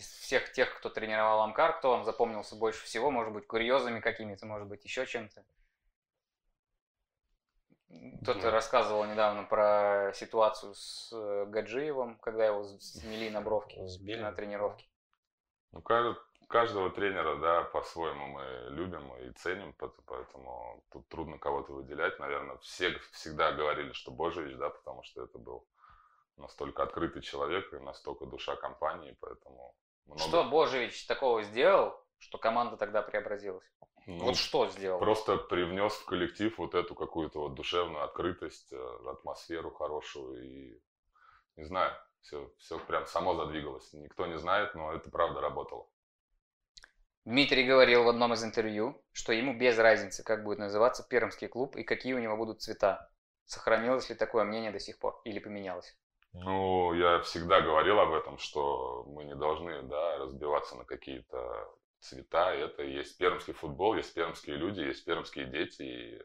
[0.00, 3.10] Из всех тех, кто тренировал Амкар, кто вам запомнился больше всего?
[3.10, 5.44] Может быть, курьезами какими-то, может быть, еще чем-то?
[8.22, 8.50] Кто-то Да.
[8.50, 14.22] рассказывал недавно про ситуацию с э, Гаджиевым, когда его смели на бровке сбили.
[14.22, 14.86] на тренировке.
[15.72, 16.16] Ну, кажд-
[16.48, 19.74] каждого тренера, да, по-своему мы любим и ценим,
[20.06, 22.18] поэтому тут трудно кого-то выделять.
[22.18, 25.66] Наверное, все всегда говорили, что Божевич, да, потому что это был
[26.38, 29.74] настолько открытый человек и настолько душа компании, поэтому
[30.06, 30.20] много...
[30.20, 33.64] Что Божевич такого сделал, что команда тогда преобразилась?
[34.06, 34.98] Ну, вот что сделал?
[34.98, 40.80] Просто привнес в коллектив вот эту какую-то вот душевную открытость, э, атмосферу хорошую и,
[41.56, 43.92] не знаю, все, все прям само задвигалось.
[43.92, 45.88] Никто не знает, но это правда работало.
[47.24, 51.76] Дмитрий говорил в одном из интервью, что ему без разницы, как будет называться пермский клуб
[51.76, 53.10] и какие у него будут цвета.
[53.44, 55.96] Сохранилось ли такое мнение до сих пор или поменялось?
[56.32, 62.54] Ну, я всегда говорил об этом, что мы не должны, да, разбиваться на какие-то цвета.
[62.54, 66.22] Это есть пермский футбол, есть пермские люди, есть пермские дети, и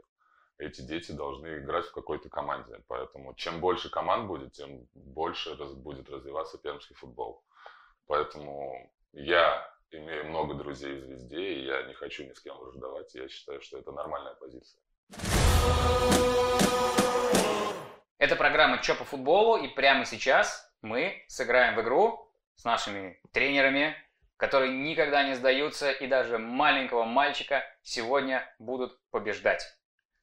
[0.58, 2.82] эти дети должны играть в какой-то команде.
[2.88, 7.44] Поэтому чем больше команд будет, тем больше раз- будет развиваться пермский футбол.
[8.06, 13.14] Поэтому я имею много друзей в «Звезде», и я не хочу ни с кем враждовать.
[13.16, 14.80] Я считаю, что это нормальная позиция.
[18.18, 23.94] Это программа «Чё по футболу» и прямо сейчас мы сыграем в игру с нашими тренерами,
[24.38, 29.78] которые никогда не сдаются и даже маленького мальчика сегодня будут побеждать.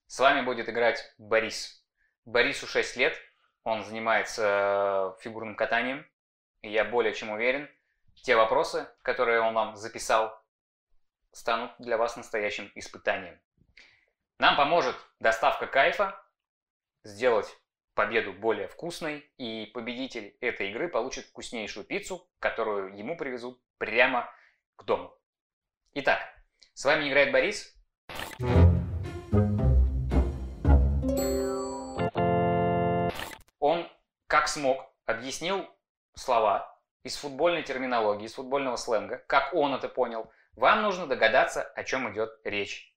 [0.06, 1.84] С вами будет играть Борис.
[2.24, 3.14] Борису 6 лет,
[3.62, 6.08] он занимается фигурным катанием,
[6.62, 7.68] и я более чем уверен,
[8.22, 10.42] те вопросы, которые он вам записал,
[11.32, 13.38] станут для вас настоящим испытанием.
[14.38, 16.18] Нам поможет доставка кайфа,
[17.04, 17.54] сделать
[17.94, 24.32] победу более вкусной, и победитель этой игры получит вкуснейшую пиццу, которую ему привезут прямо
[24.76, 25.16] к дому.
[25.94, 26.20] Итак,
[26.74, 27.76] с вами играет Борис.
[33.58, 33.88] Он,
[34.26, 35.68] как смог, объяснил
[36.14, 40.30] слова из футбольной терминологии, из футбольного сленга, как он это понял.
[40.54, 42.94] Вам нужно догадаться, о чем идет речь.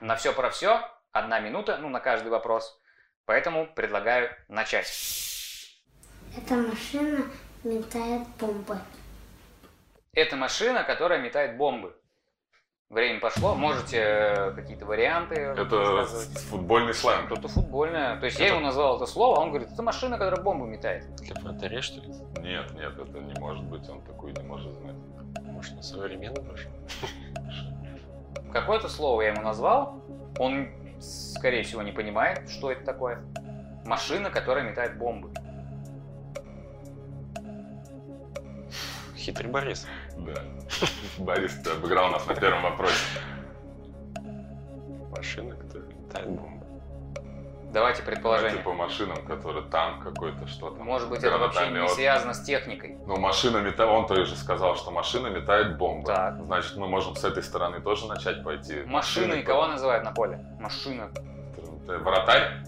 [0.00, 0.80] На все про все,
[1.12, 2.80] одна минута, ну, на каждый вопрос.
[3.26, 4.86] Поэтому предлагаю начать.
[6.36, 7.24] Эта машина
[7.64, 8.78] метает бомбы.
[10.12, 11.94] Это машина, которая метает бомбы.
[12.88, 16.06] Время пошло, можете э, какие-то варианты Это
[16.48, 17.26] футбольный сленг.
[17.26, 18.16] Кто-то футбольная.
[18.20, 21.04] То есть я ему назвал это слово, а он говорит, это машина, которая бомбу метает.
[21.16, 22.08] Для вратаря, что ли?
[22.40, 24.94] Нет, нет, это не может быть, он такую не может знать.
[25.42, 26.74] Может, на современный машина?
[28.52, 30.00] Какое-то слово я ему назвал,
[30.38, 30.68] он,
[31.00, 33.22] скорее всего, не понимает, что это такое.
[33.84, 35.32] Машина, которая метает бомбы.
[39.16, 39.86] Хитрый Борис.
[40.16, 40.42] Да.
[41.18, 42.94] Борис, обыграл нас на первом вопросе.
[45.10, 46.55] Машина, которая летает бомбы.
[47.72, 48.58] Давайте Ну, предположение.
[48.58, 50.86] типа машинам, который танк какой-то, что там.
[50.86, 52.96] Может быть, это вообще не связано с техникой.
[53.06, 56.06] Ну, машина метает, он тоже сказал, что машина метает бомбы.
[56.06, 56.36] Так.
[56.44, 58.82] Значит, мы можем с этой стороны тоже начать пойти.
[58.86, 60.44] Машиной кого называют на поле?
[60.60, 61.10] Машина.
[61.86, 62.62] Ты Вратарь?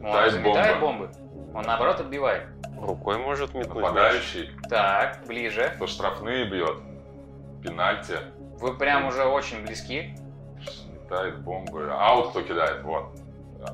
[0.00, 1.06] Метает метает бомбы.
[1.08, 1.58] бомбы?
[1.58, 2.46] Он наоборот отбивает.
[2.80, 3.76] Рукой может метнуть.
[3.76, 5.72] Нападающий, Так, ближе.
[5.76, 6.76] кто штрафные бьет.
[7.62, 8.18] Пенальти.
[8.58, 10.16] Вы прям уже очень близки.
[10.92, 11.90] Метает бомбы.
[11.92, 12.82] Аут кто кидает?
[12.82, 13.10] Вот.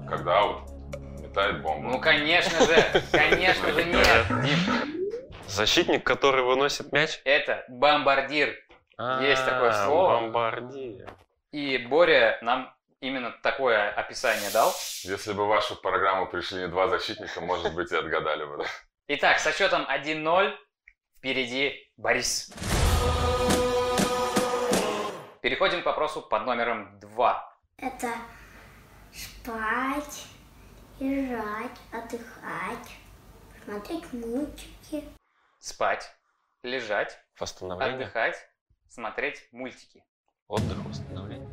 [0.09, 0.63] Когда аут,
[1.21, 1.89] метает бомбу.
[1.91, 4.27] Ну, конечно же, конечно же нет.
[4.43, 4.59] Дим,
[5.49, 7.21] Защитник, который выносит мяч.
[7.25, 8.57] это бомбардир.
[9.21, 10.21] Есть такое А, слово.
[10.21, 11.09] Бомбардир.
[11.53, 14.73] И Боря нам именно такое описание дал.
[15.03, 18.59] Если бы в вашу программу пришли не два защитника, может быть, и отгадали бы.
[18.59, 18.65] да.
[19.09, 20.55] Итак, со счетом 1-0
[21.19, 22.53] впереди Борис.
[25.41, 27.57] Переходим к вопросу под номером 2.
[27.79, 28.09] Это
[29.13, 30.27] спать,
[30.99, 32.91] лежать, отдыхать,
[33.65, 35.05] смотреть мультики.
[35.59, 36.15] Спать,
[36.63, 37.97] лежать, Восстановление.
[37.97, 38.37] отдыхать,
[38.89, 40.05] смотреть мультики.
[40.49, 41.49] Отдых, восстановление.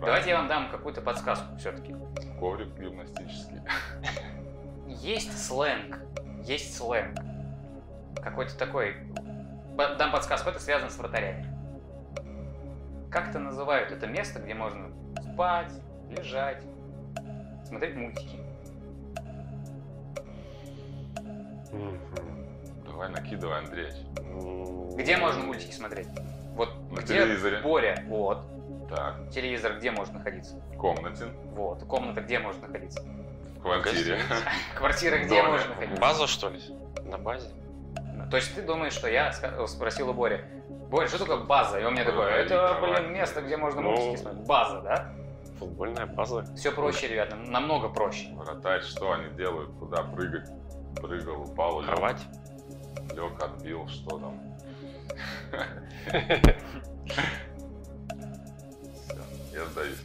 [0.00, 1.94] Давайте я вам дам какую-то подсказку все-таки.
[2.38, 3.60] Коврик гимнастический.
[4.86, 5.98] Есть сленг,
[6.44, 7.18] есть сленг.
[8.22, 8.96] Какой-то такой.
[9.76, 11.46] Дам подсказку, это связано с вратарями.
[13.10, 13.90] Как это называют?
[13.92, 14.90] Это место, где можно
[15.40, 15.72] спать,
[16.10, 16.62] лежать,
[17.64, 18.38] смотреть мультики.
[22.84, 23.94] Давай накидывай, Андреевич.
[24.98, 26.08] Где можно мультики смотреть?
[26.56, 27.60] Вот На где телевизоре.
[27.62, 28.04] Боря?
[28.08, 28.44] Вот.
[28.90, 30.56] Так, Телевизор где может находиться?
[30.74, 31.24] в комнате,
[31.54, 31.84] Вот.
[31.84, 33.02] Комната где может находиться?
[33.56, 34.18] в квартире.
[34.76, 36.00] Квартира где может находиться?
[36.02, 36.60] База, что ли?
[37.06, 37.48] На базе?
[38.30, 39.32] То есть ты думаешь, что я
[39.66, 40.44] спросил у Бори,
[40.90, 41.80] Боря, что такое база?
[41.80, 43.90] И он мне такой, это, блин, место, где можно Ну.
[43.92, 44.46] мультики смотреть.
[44.46, 45.14] База, да?
[45.60, 46.42] Футбольная база.
[46.56, 48.32] Все проще, ребята, намного проще.
[48.32, 49.70] Вратарь, что они делают?
[49.78, 50.48] Куда прыгать?
[50.96, 52.22] Прыгал, упал, Кровать.
[53.14, 54.40] лег, отбил, что там?
[59.52, 60.00] Я сдаюсь.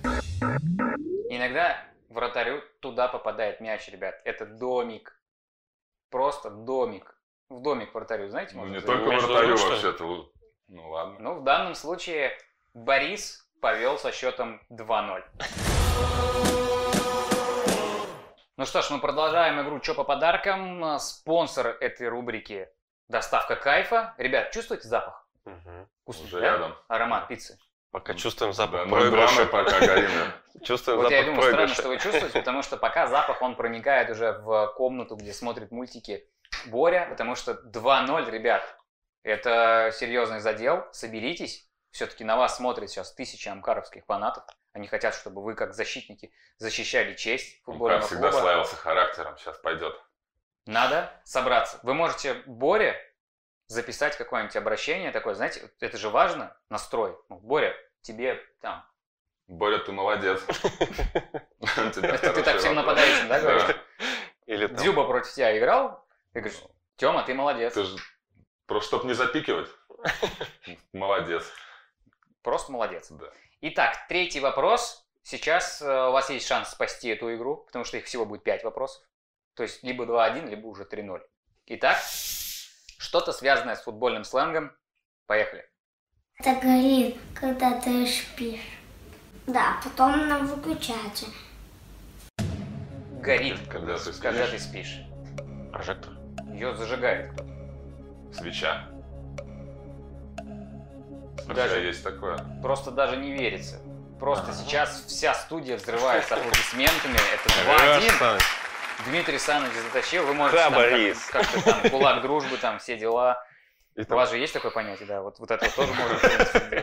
[1.29, 1.77] Иногда
[2.09, 4.19] вратарю туда попадает мяч, ребят.
[4.25, 5.17] Это домик.
[6.09, 7.17] Просто домик.
[7.49, 9.03] В домик вратарю, знаете, Ну, можно не сказать?
[9.05, 10.29] только вратарю вообще-то.
[10.67, 11.15] Ну, ладно.
[11.19, 12.31] Ну, в данном случае
[12.73, 15.23] Борис повел со счетом 2-0.
[18.57, 20.99] Ну что ж, мы продолжаем игру «Чё по подаркам?».
[20.99, 22.69] Спонсор этой рубрики–
[23.09, 24.13] доставка кайфа.
[24.19, 25.27] Ребят, чувствуете запах?
[25.45, 25.89] Мгм.
[26.03, 26.45] Вкусный, Уже да?
[26.45, 26.75] рядом.
[26.89, 27.57] Аромат пиццы.
[27.89, 29.45] Пока чувствуем Да, запах ну, драмы проигрыша.
[29.47, 30.09] пока горим.
[30.63, 31.81] Чувствуем Вот я и запах думаю, странно, проигрыша.
[31.81, 36.29] что вы чувствуете, потому что пока запах, он проникает уже в комнату, где смотрит мультики
[36.67, 38.61] Боря, потому что 2-0, ребят,
[39.23, 45.41] это серьезный задел, соберитесь, все-таки на вас смотрят сейчас тысячи амкаровских фанатов, они хотят, чтобы
[45.41, 48.41] вы, как защитники, защищали честь Он, футбольного как всегда, клуба.
[48.41, 49.37] славился характером.
[49.37, 49.97] Сейчас пойдет.
[50.65, 51.79] Надо собраться.
[51.83, 52.99] Вы можете Боре
[53.67, 57.15] записать какое-нибудь обращение такое, знаете, это же важно, настрой.
[57.29, 58.85] Ну, Боря, тебе там.
[59.47, 60.41] Боря, ты молодец.
[61.95, 63.75] Ты так всем нападающим, да, говоришь?
[64.47, 66.05] Или Дзюба против тебя играл?
[66.33, 66.59] Ты говоришь,
[66.97, 67.73] Тёма, ты молодец.
[67.73, 67.97] Ты же
[68.65, 69.69] просто чтоб не запикивать.
[70.93, 71.49] Молодец.
[72.45, 73.07] Просто молодец.
[73.09, 73.25] Да.
[73.61, 75.03] Итак, третий вопрос.
[75.23, 78.63] Сейчас э, у вас есть шанс спасти эту игру, потому что их всего будет 5
[78.63, 79.01] вопросов.
[79.55, 81.21] То есть либо 2-1, либо уже 3-0.
[81.65, 81.97] Итак,
[82.99, 84.71] что-то связанное с футбольным сленгом.
[85.25, 85.67] Поехали.
[86.37, 88.61] Это горит, когда ты спишь.
[89.47, 91.25] Да, потом она выключается.
[93.23, 94.51] Горит, Когда ты когда спишь.
[94.51, 94.99] ты спишь.
[95.71, 96.13] прожектор.
[96.53, 97.31] Ее зажигает.
[98.31, 98.87] Свеча.
[101.47, 102.37] Даже- есть такое.
[102.61, 103.79] Просто даже не верится.
[104.19, 104.53] Просто Ага.
[104.53, 107.17] сейчас вся студия взрывается аплодисментами.
[107.33, 108.13] Это Красавец.
[108.19, 108.41] 2-1.
[109.07, 110.25] Дмитрий Саныч затащил.
[110.25, 110.57] Вы можете
[111.31, 113.43] как- как-то там кулак дружбы, там все дела.
[113.95, 115.21] И У там- вас же есть такое понятие, да?
[115.21, 116.15] Вот, вот это вот тоже можно.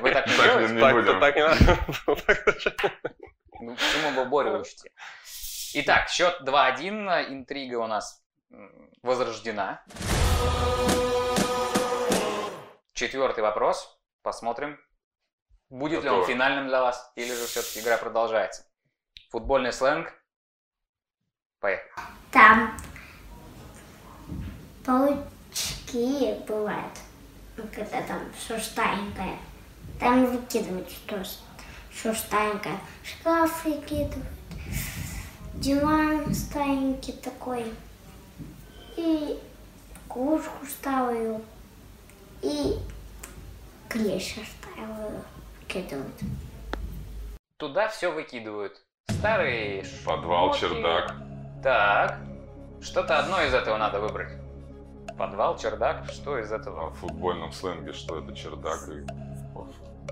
[0.01, 0.75] Вы так не Так делаете?
[0.75, 1.21] не Так, будем.
[1.21, 1.79] так не надо.
[2.27, 2.75] Даже.
[3.61, 3.77] Ну,
[4.15, 4.91] вы Борю учите.
[5.75, 7.09] Итак, счет 2-1.
[7.33, 8.23] Интрига у нас
[9.03, 9.83] возрождена.
[12.95, 13.99] Четвертый вопрос.
[14.23, 14.79] Посмотрим,
[15.69, 16.27] будет ли он Готово.
[16.33, 18.65] финальным для вас, или же все-таки игра продолжается.
[19.31, 20.13] Футбольный сленг.
[21.59, 21.91] Поехали.
[22.31, 22.77] Там
[24.85, 26.93] паучки бывают,
[27.57, 29.39] ну, когда там шустаенькое.
[29.99, 31.25] Там выкидывают что
[31.93, 32.79] шустаенькое.
[33.05, 34.27] Шкаф выкидывают.
[35.55, 37.73] Диван старенький такой.
[38.97, 39.41] И
[40.09, 41.43] кушку ставлю.
[42.41, 42.79] И
[43.93, 45.23] клеща ставлю.
[45.61, 46.15] Выкидывают.
[47.59, 48.81] Туда все выкидывают.
[49.09, 50.61] Старые Подвал, шмотки.
[50.75, 51.15] чердак.
[51.63, 52.19] Так.
[52.81, 54.33] Что-то одно из этого надо выбрать.
[55.17, 56.91] Подвал, чердак, что из А этого?
[56.91, 58.35] в футбольном сленге что это?
[58.35, 59.07] Чердак и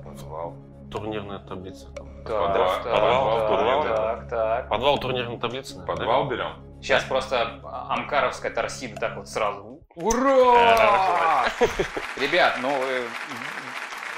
[0.03, 0.55] подвал.
[0.91, 1.87] Турнирная таблица.
[1.95, 3.83] Так, Подвал, так, подвал, так, подвал.
[3.85, 4.69] так, так.
[4.69, 5.77] Подвал турнирной таблицы.
[5.79, 6.53] наверное, Подвал берем?
[6.83, 9.81] Сейчас просто Амкаровская торсида так вот сразу.
[9.95, 11.45] Ура!
[12.17, 13.05] Ребят, ну вы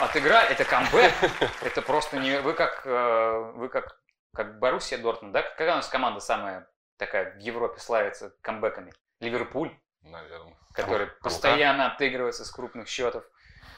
[0.04, 1.12] отыграли, это камбэк.
[1.62, 2.40] Это просто не...
[2.40, 3.98] Вы как, э, вы как,
[4.34, 5.42] как Боруссия Дортмунд, да?
[5.42, 8.92] Какая у нас команда самая такая в Европе славится камбэками?
[9.20, 9.70] Ливерпуль,
[10.02, 10.56] Наверное.
[10.74, 11.20] который Круто.
[11.22, 13.24] постоянно отыгрывается с крупных счетов.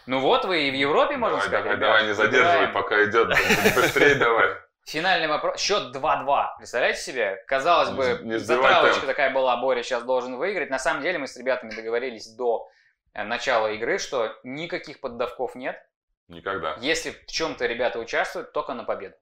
[0.06, 1.64] Ну вот вы и в Европе, можно Давай, сказать.
[1.64, 1.88] давай, ребят.
[1.88, 2.72] давай, не задерживай, Играем.
[2.74, 3.28] пока идет.
[3.74, 4.56] Быстрее давай.
[4.86, 5.58] Финальный вопрос.
[5.60, 6.46] Счет 2-2.
[6.58, 7.42] Представляете себе?
[7.46, 9.06] Казалось бы, не затравочка темп.
[9.06, 10.68] такая была, Боря сейчас должен выиграть.
[10.68, 12.68] На самом деле мы с ребятами договорились до
[13.14, 15.82] э, начала игры, что никаких поддавков нет.
[16.28, 16.76] Никогда.
[16.80, 19.16] Если в чем-то ребята участвуют, только на победу.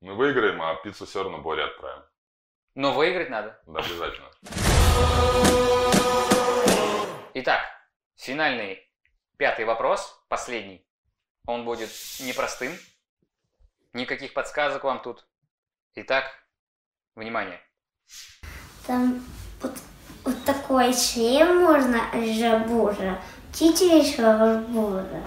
[0.00, 2.02] Мы выиграем, а пиццу все равно Боре отправим.
[2.74, 3.60] Но выиграть надо.
[3.66, 4.30] Да, обязательно.
[7.34, 7.60] Итак,
[8.16, 8.88] финальный
[9.36, 10.86] пятый вопрос, последний.
[11.46, 11.90] Он будет
[12.20, 12.72] непростым.
[13.92, 15.26] Никаких подсказок вам тут.
[15.94, 16.24] Итак,
[17.14, 17.60] внимание.
[18.86, 19.24] Там
[19.60, 19.72] вот,
[20.24, 23.22] вот такой шлем можно жабура.
[23.54, 25.24] Еще жабура.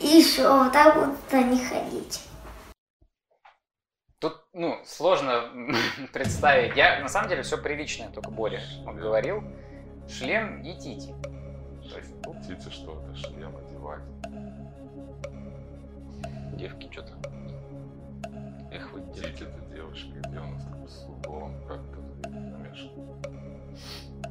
[0.00, 2.20] И что, вот так вот не ходить.
[4.18, 5.50] Тут, ну, сложно
[6.12, 6.76] представить.
[6.76, 9.42] Я, на самом деле, все приличное, только Боря он говорил.
[10.08, 11.14] Шлем и тити.
[11.90, 14.02] То есть, ну, Хотите что-то, шлем одевать.
[16.56, 17.12] Девки что-то.
[18.70, 19.32] Эх вы, девки.
[19.32, 21.06] Тити это девушка, где у нас там с
[21.66, 23.16] как-то намешано.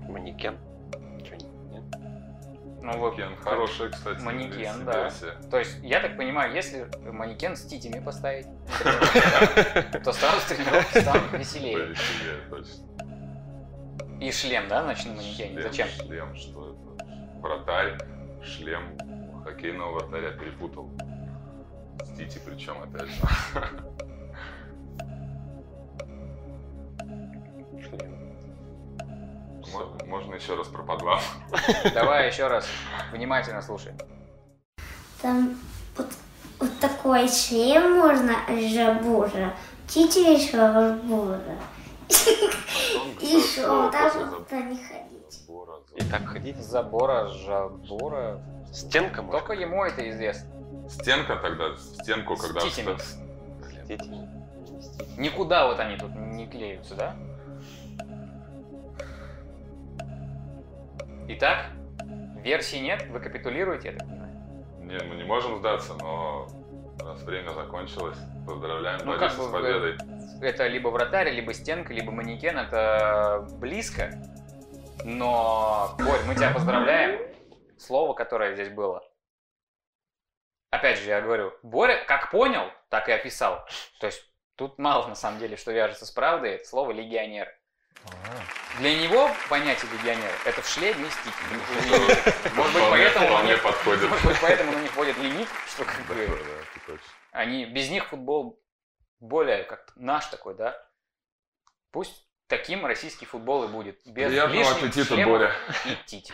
[0.09, 0.57] Манекен.
[2.83, 4.21] Ну, вот, Манекен хорошая, кстати.
[4.21, 5.03] Манекен, да.
[5.03, 5.31] версия.
[5.49, 8.45] То есть, я так понимаю, если манекен с титями поставить,
[10.03, 11.95] то сразу тренировки станут веселее.
[14.19, 15.61] И шлем, да, значит, на манекене?
[15.61, 15.87] Зачем?
[15.87, 17.05] Шлем, что это?
[17.39, 17.97] Вратарь,
[18.43, 18.97] шлем
[19.45, 20.89] хоккейного вратаря перепутал.
[22.03, 23.21] С Тити причем, опять же.
[29.73, 31.19] Можно, можно еще раз про подвал.
[31.93, 32.65] Давай еще раз
[33.11, 33.93] внимательно слушай.
[35.21, 35.57] Там
[35.97, 36.07] вот,
[36.59, 39.53] вот такой шлем можно жабура.
[39.89, 41.41] Еще жабура.
[43.19, 45.41] И что, так вот не ходить.
[45.95, 46.57] И так ходить.
[46.57, 48.41] Забора, жабора.
[48.71, 49.39] Стенка может?
[49.39, 50.49] Только ему это известно.
[50.89, 52.61] Стенка тогда, стенку, С когда...
[53.85, 54.03] Дети.
[55.17, 57.15] Никуда вот они тут не клеются, да?
[61.27, 61.67] Итак,
[62.43, 64.33] версий нет, вы капитулируете, я так понимаю.
[64.79, 66.47] Не, мы не можем сдаться, но
[66.99, 69.97] раз время закончилось, поздравляем Ну, Бориса как с победой.
[70.41, 74.11] Это либо вратарь, либо стенка, либо манекен, это близко.
[75.05, 77.21] Но, Борь, мы тебя поздравляем.
[77.77, 79.01] Слово, которое здесь было.
[80.71, 83.65] Опять же, я говорю, Боря как понял, так и описал.
[83.99, 87.47] То есть тут мало на самом деле, что вяжется с правдой, это слово легионер.
[88.79, 91.35] Для него понятие легионер это в шлеме и стике.
[92.55, 94.09] Может быть, Вполне- поэтому них- подходит.
[94.09, 96.27] может быть, поэтому на них ходит лимит, что как бы
[97.31, 98.59] они без них футбол
[99.19, 100.75] более как наш такой, да?
[101.91, 103.99] Пусть таким российский футбол и будет.
[104.05, 105.51] Без Приятного аппетита, Боря.
[105.85, 106.33] и тити.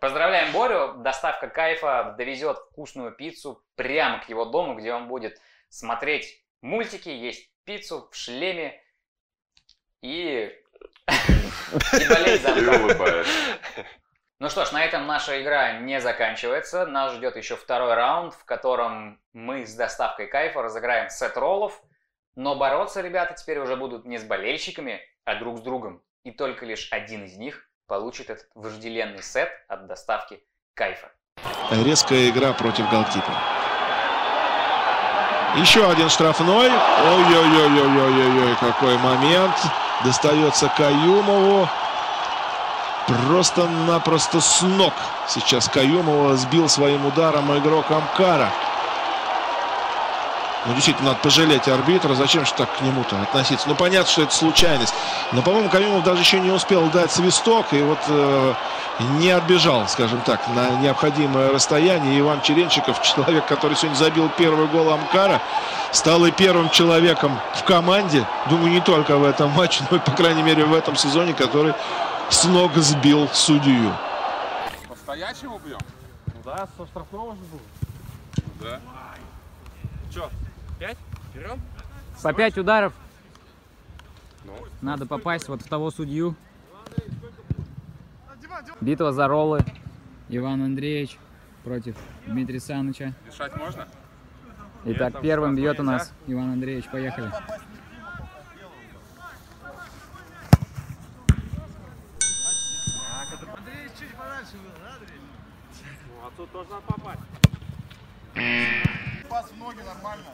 [0.00, 0.94] Поздравляем Борю.
[1.02, 5.38] Доставка кайфа довезет вкусную пиццу прямо к его дому, где он будет
[5.68, 8.80] смотреть мультики, есть пиццу в шлеме
[10.02, 10.52] и,
[11.06, 13.24] и болеть за.
[14.38, 16.86] Ну что ж, на этом наша игра не заканчивается.
[16.86, 21.82] Нас ждет еще второй раунд, в котором мы с доставкой кайфа разыграем сет роллов.
[22.36, 26.02] Но бороться ребята теперь уже будут не с болельщиками, а друг с другом.
[26.24, 30.42] И только лишь один из них получит этот вожделенный сет от доставки
[30.72, 31.12] кайфа.
[31.70, 33.59] Резкая игра против голкипера.
[35.56, 36.70] Еще один штрафной.
[36.70, 39.54] Ой-ой-ой-ой-ой-ой, какой момент.
[40.04, 41.68] Достается Каюмову.
[43.06, 44.94] Просто-напросто с ног.
[45.26, 48.50] Сейчас Каюмова сбил своим ударом игрок Амкара.
[50.66, 52.14] Ну, действительно, надо пожалеть арбитра.
[52.14, 53.68] Зачем же так к нему-то относиться?
[53.68, 54.92] Ну, понятно, что это случайность.
[55.32, 57.72] Но, по-моему, Каюмов даже еще не успел дать свисток.
[57.72, 58.54] И вот э,
[59.18, 62.20] не отбежал, скажем так, на необходимое расстояние.
[62.20, 65.40] Иван Черенчиков, человек, который сегодня забил первый гол Амкара,
[65.92, 68.26] стал и первым человеком в команде.
[68.50, 71.72] Думаю, не только в этом матче, но и, по крайней мере, в этом сезоне, который
[72.28, 73.94] с ног сбил судью.
[74.88, 75.78] По-стоячему бьем?
[76.26, 77.60] Ну да, со штрафного же было.
[78.60, 78.80] Да.
[80.80, 80.98] Че, пять?
[81.34, 81.60] Берем?
[82.22, 82.94] По пять ударов.
[84.44, 84.54] Ну.
[84.80, 86.34] Надо попасть вот в того судью.
[88.80, 89.60] Битва за роллы.
[90.30, 91.18] Иван Андреевич
[91.64, 93.12] против Дмитрия Саныча.
[93.26, 93.86] Решать можно?
[94.86, 96.88] Итак, первым бьет у нас Иван Андреевич.
[96.90, 97.30] Поехали.
[106.06, 107.20] Ну, а тут должна попасть.
[109.28, 110.24] Пас в ноги нормально.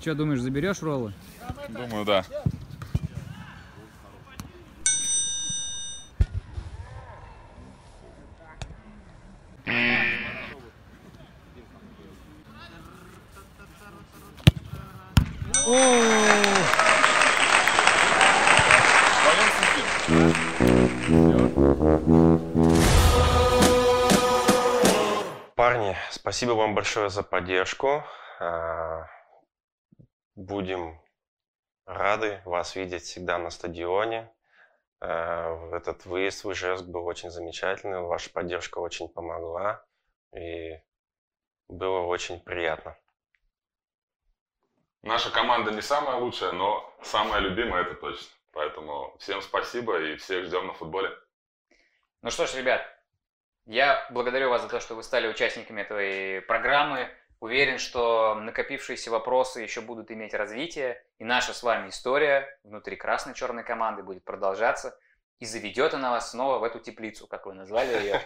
[0.00, 1.12] Что думаешь, заберешь роллы?
[1.68, 2.24] Думаю, да.
[26.32, 28.02] Спасибо вам большое за поддержку.
[28.40, 29.06] А,
[30.34, 30.98] Будем
[31.84, 34.34] рады вас видеть всегда на стадионе.
[34.98, 38.00] А, Этот выезд в Ижевск был очень замечательный.
[38.00, 39.84] Ваша поддержка очень помогла.
[40.34, 40.80] И
[41.68, 42.96] было очень приятно.
[45.02, 48.28] Наша команда не самая лучшая, но самая любимая это точно.
[48.52, 51.10] Поэтому всем спасибо и всех ждем на футболе.
[52.22, 52.82] Ну что ж, ребят,
[53.66, 57.08] я благодарю вас за то, что вы стали участниками этой программы.
[57.40, 63.64] Уверен, что накопившиеся вопросы еще будут иметь развитие, и наша с вами история внутри красной-черной
[63.64, 64.96] команды будет продолжаться,
[65.40, 68.20] и заведет она вас снова в эту теплицу, как вы назвали ее.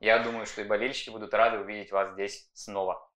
[0.00, 3.10] Я думаю, что и болельщики будут рады увидеть вас здесь снова.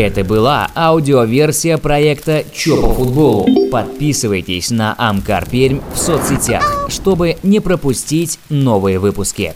[0.00, 3.46] Это была аудиоверсия проекта «Чё по футболу».
[3.70, 9.52] Подписывайтесь на Амкар Пермь в соцсетях, чтобы не пропустить новые выпуски.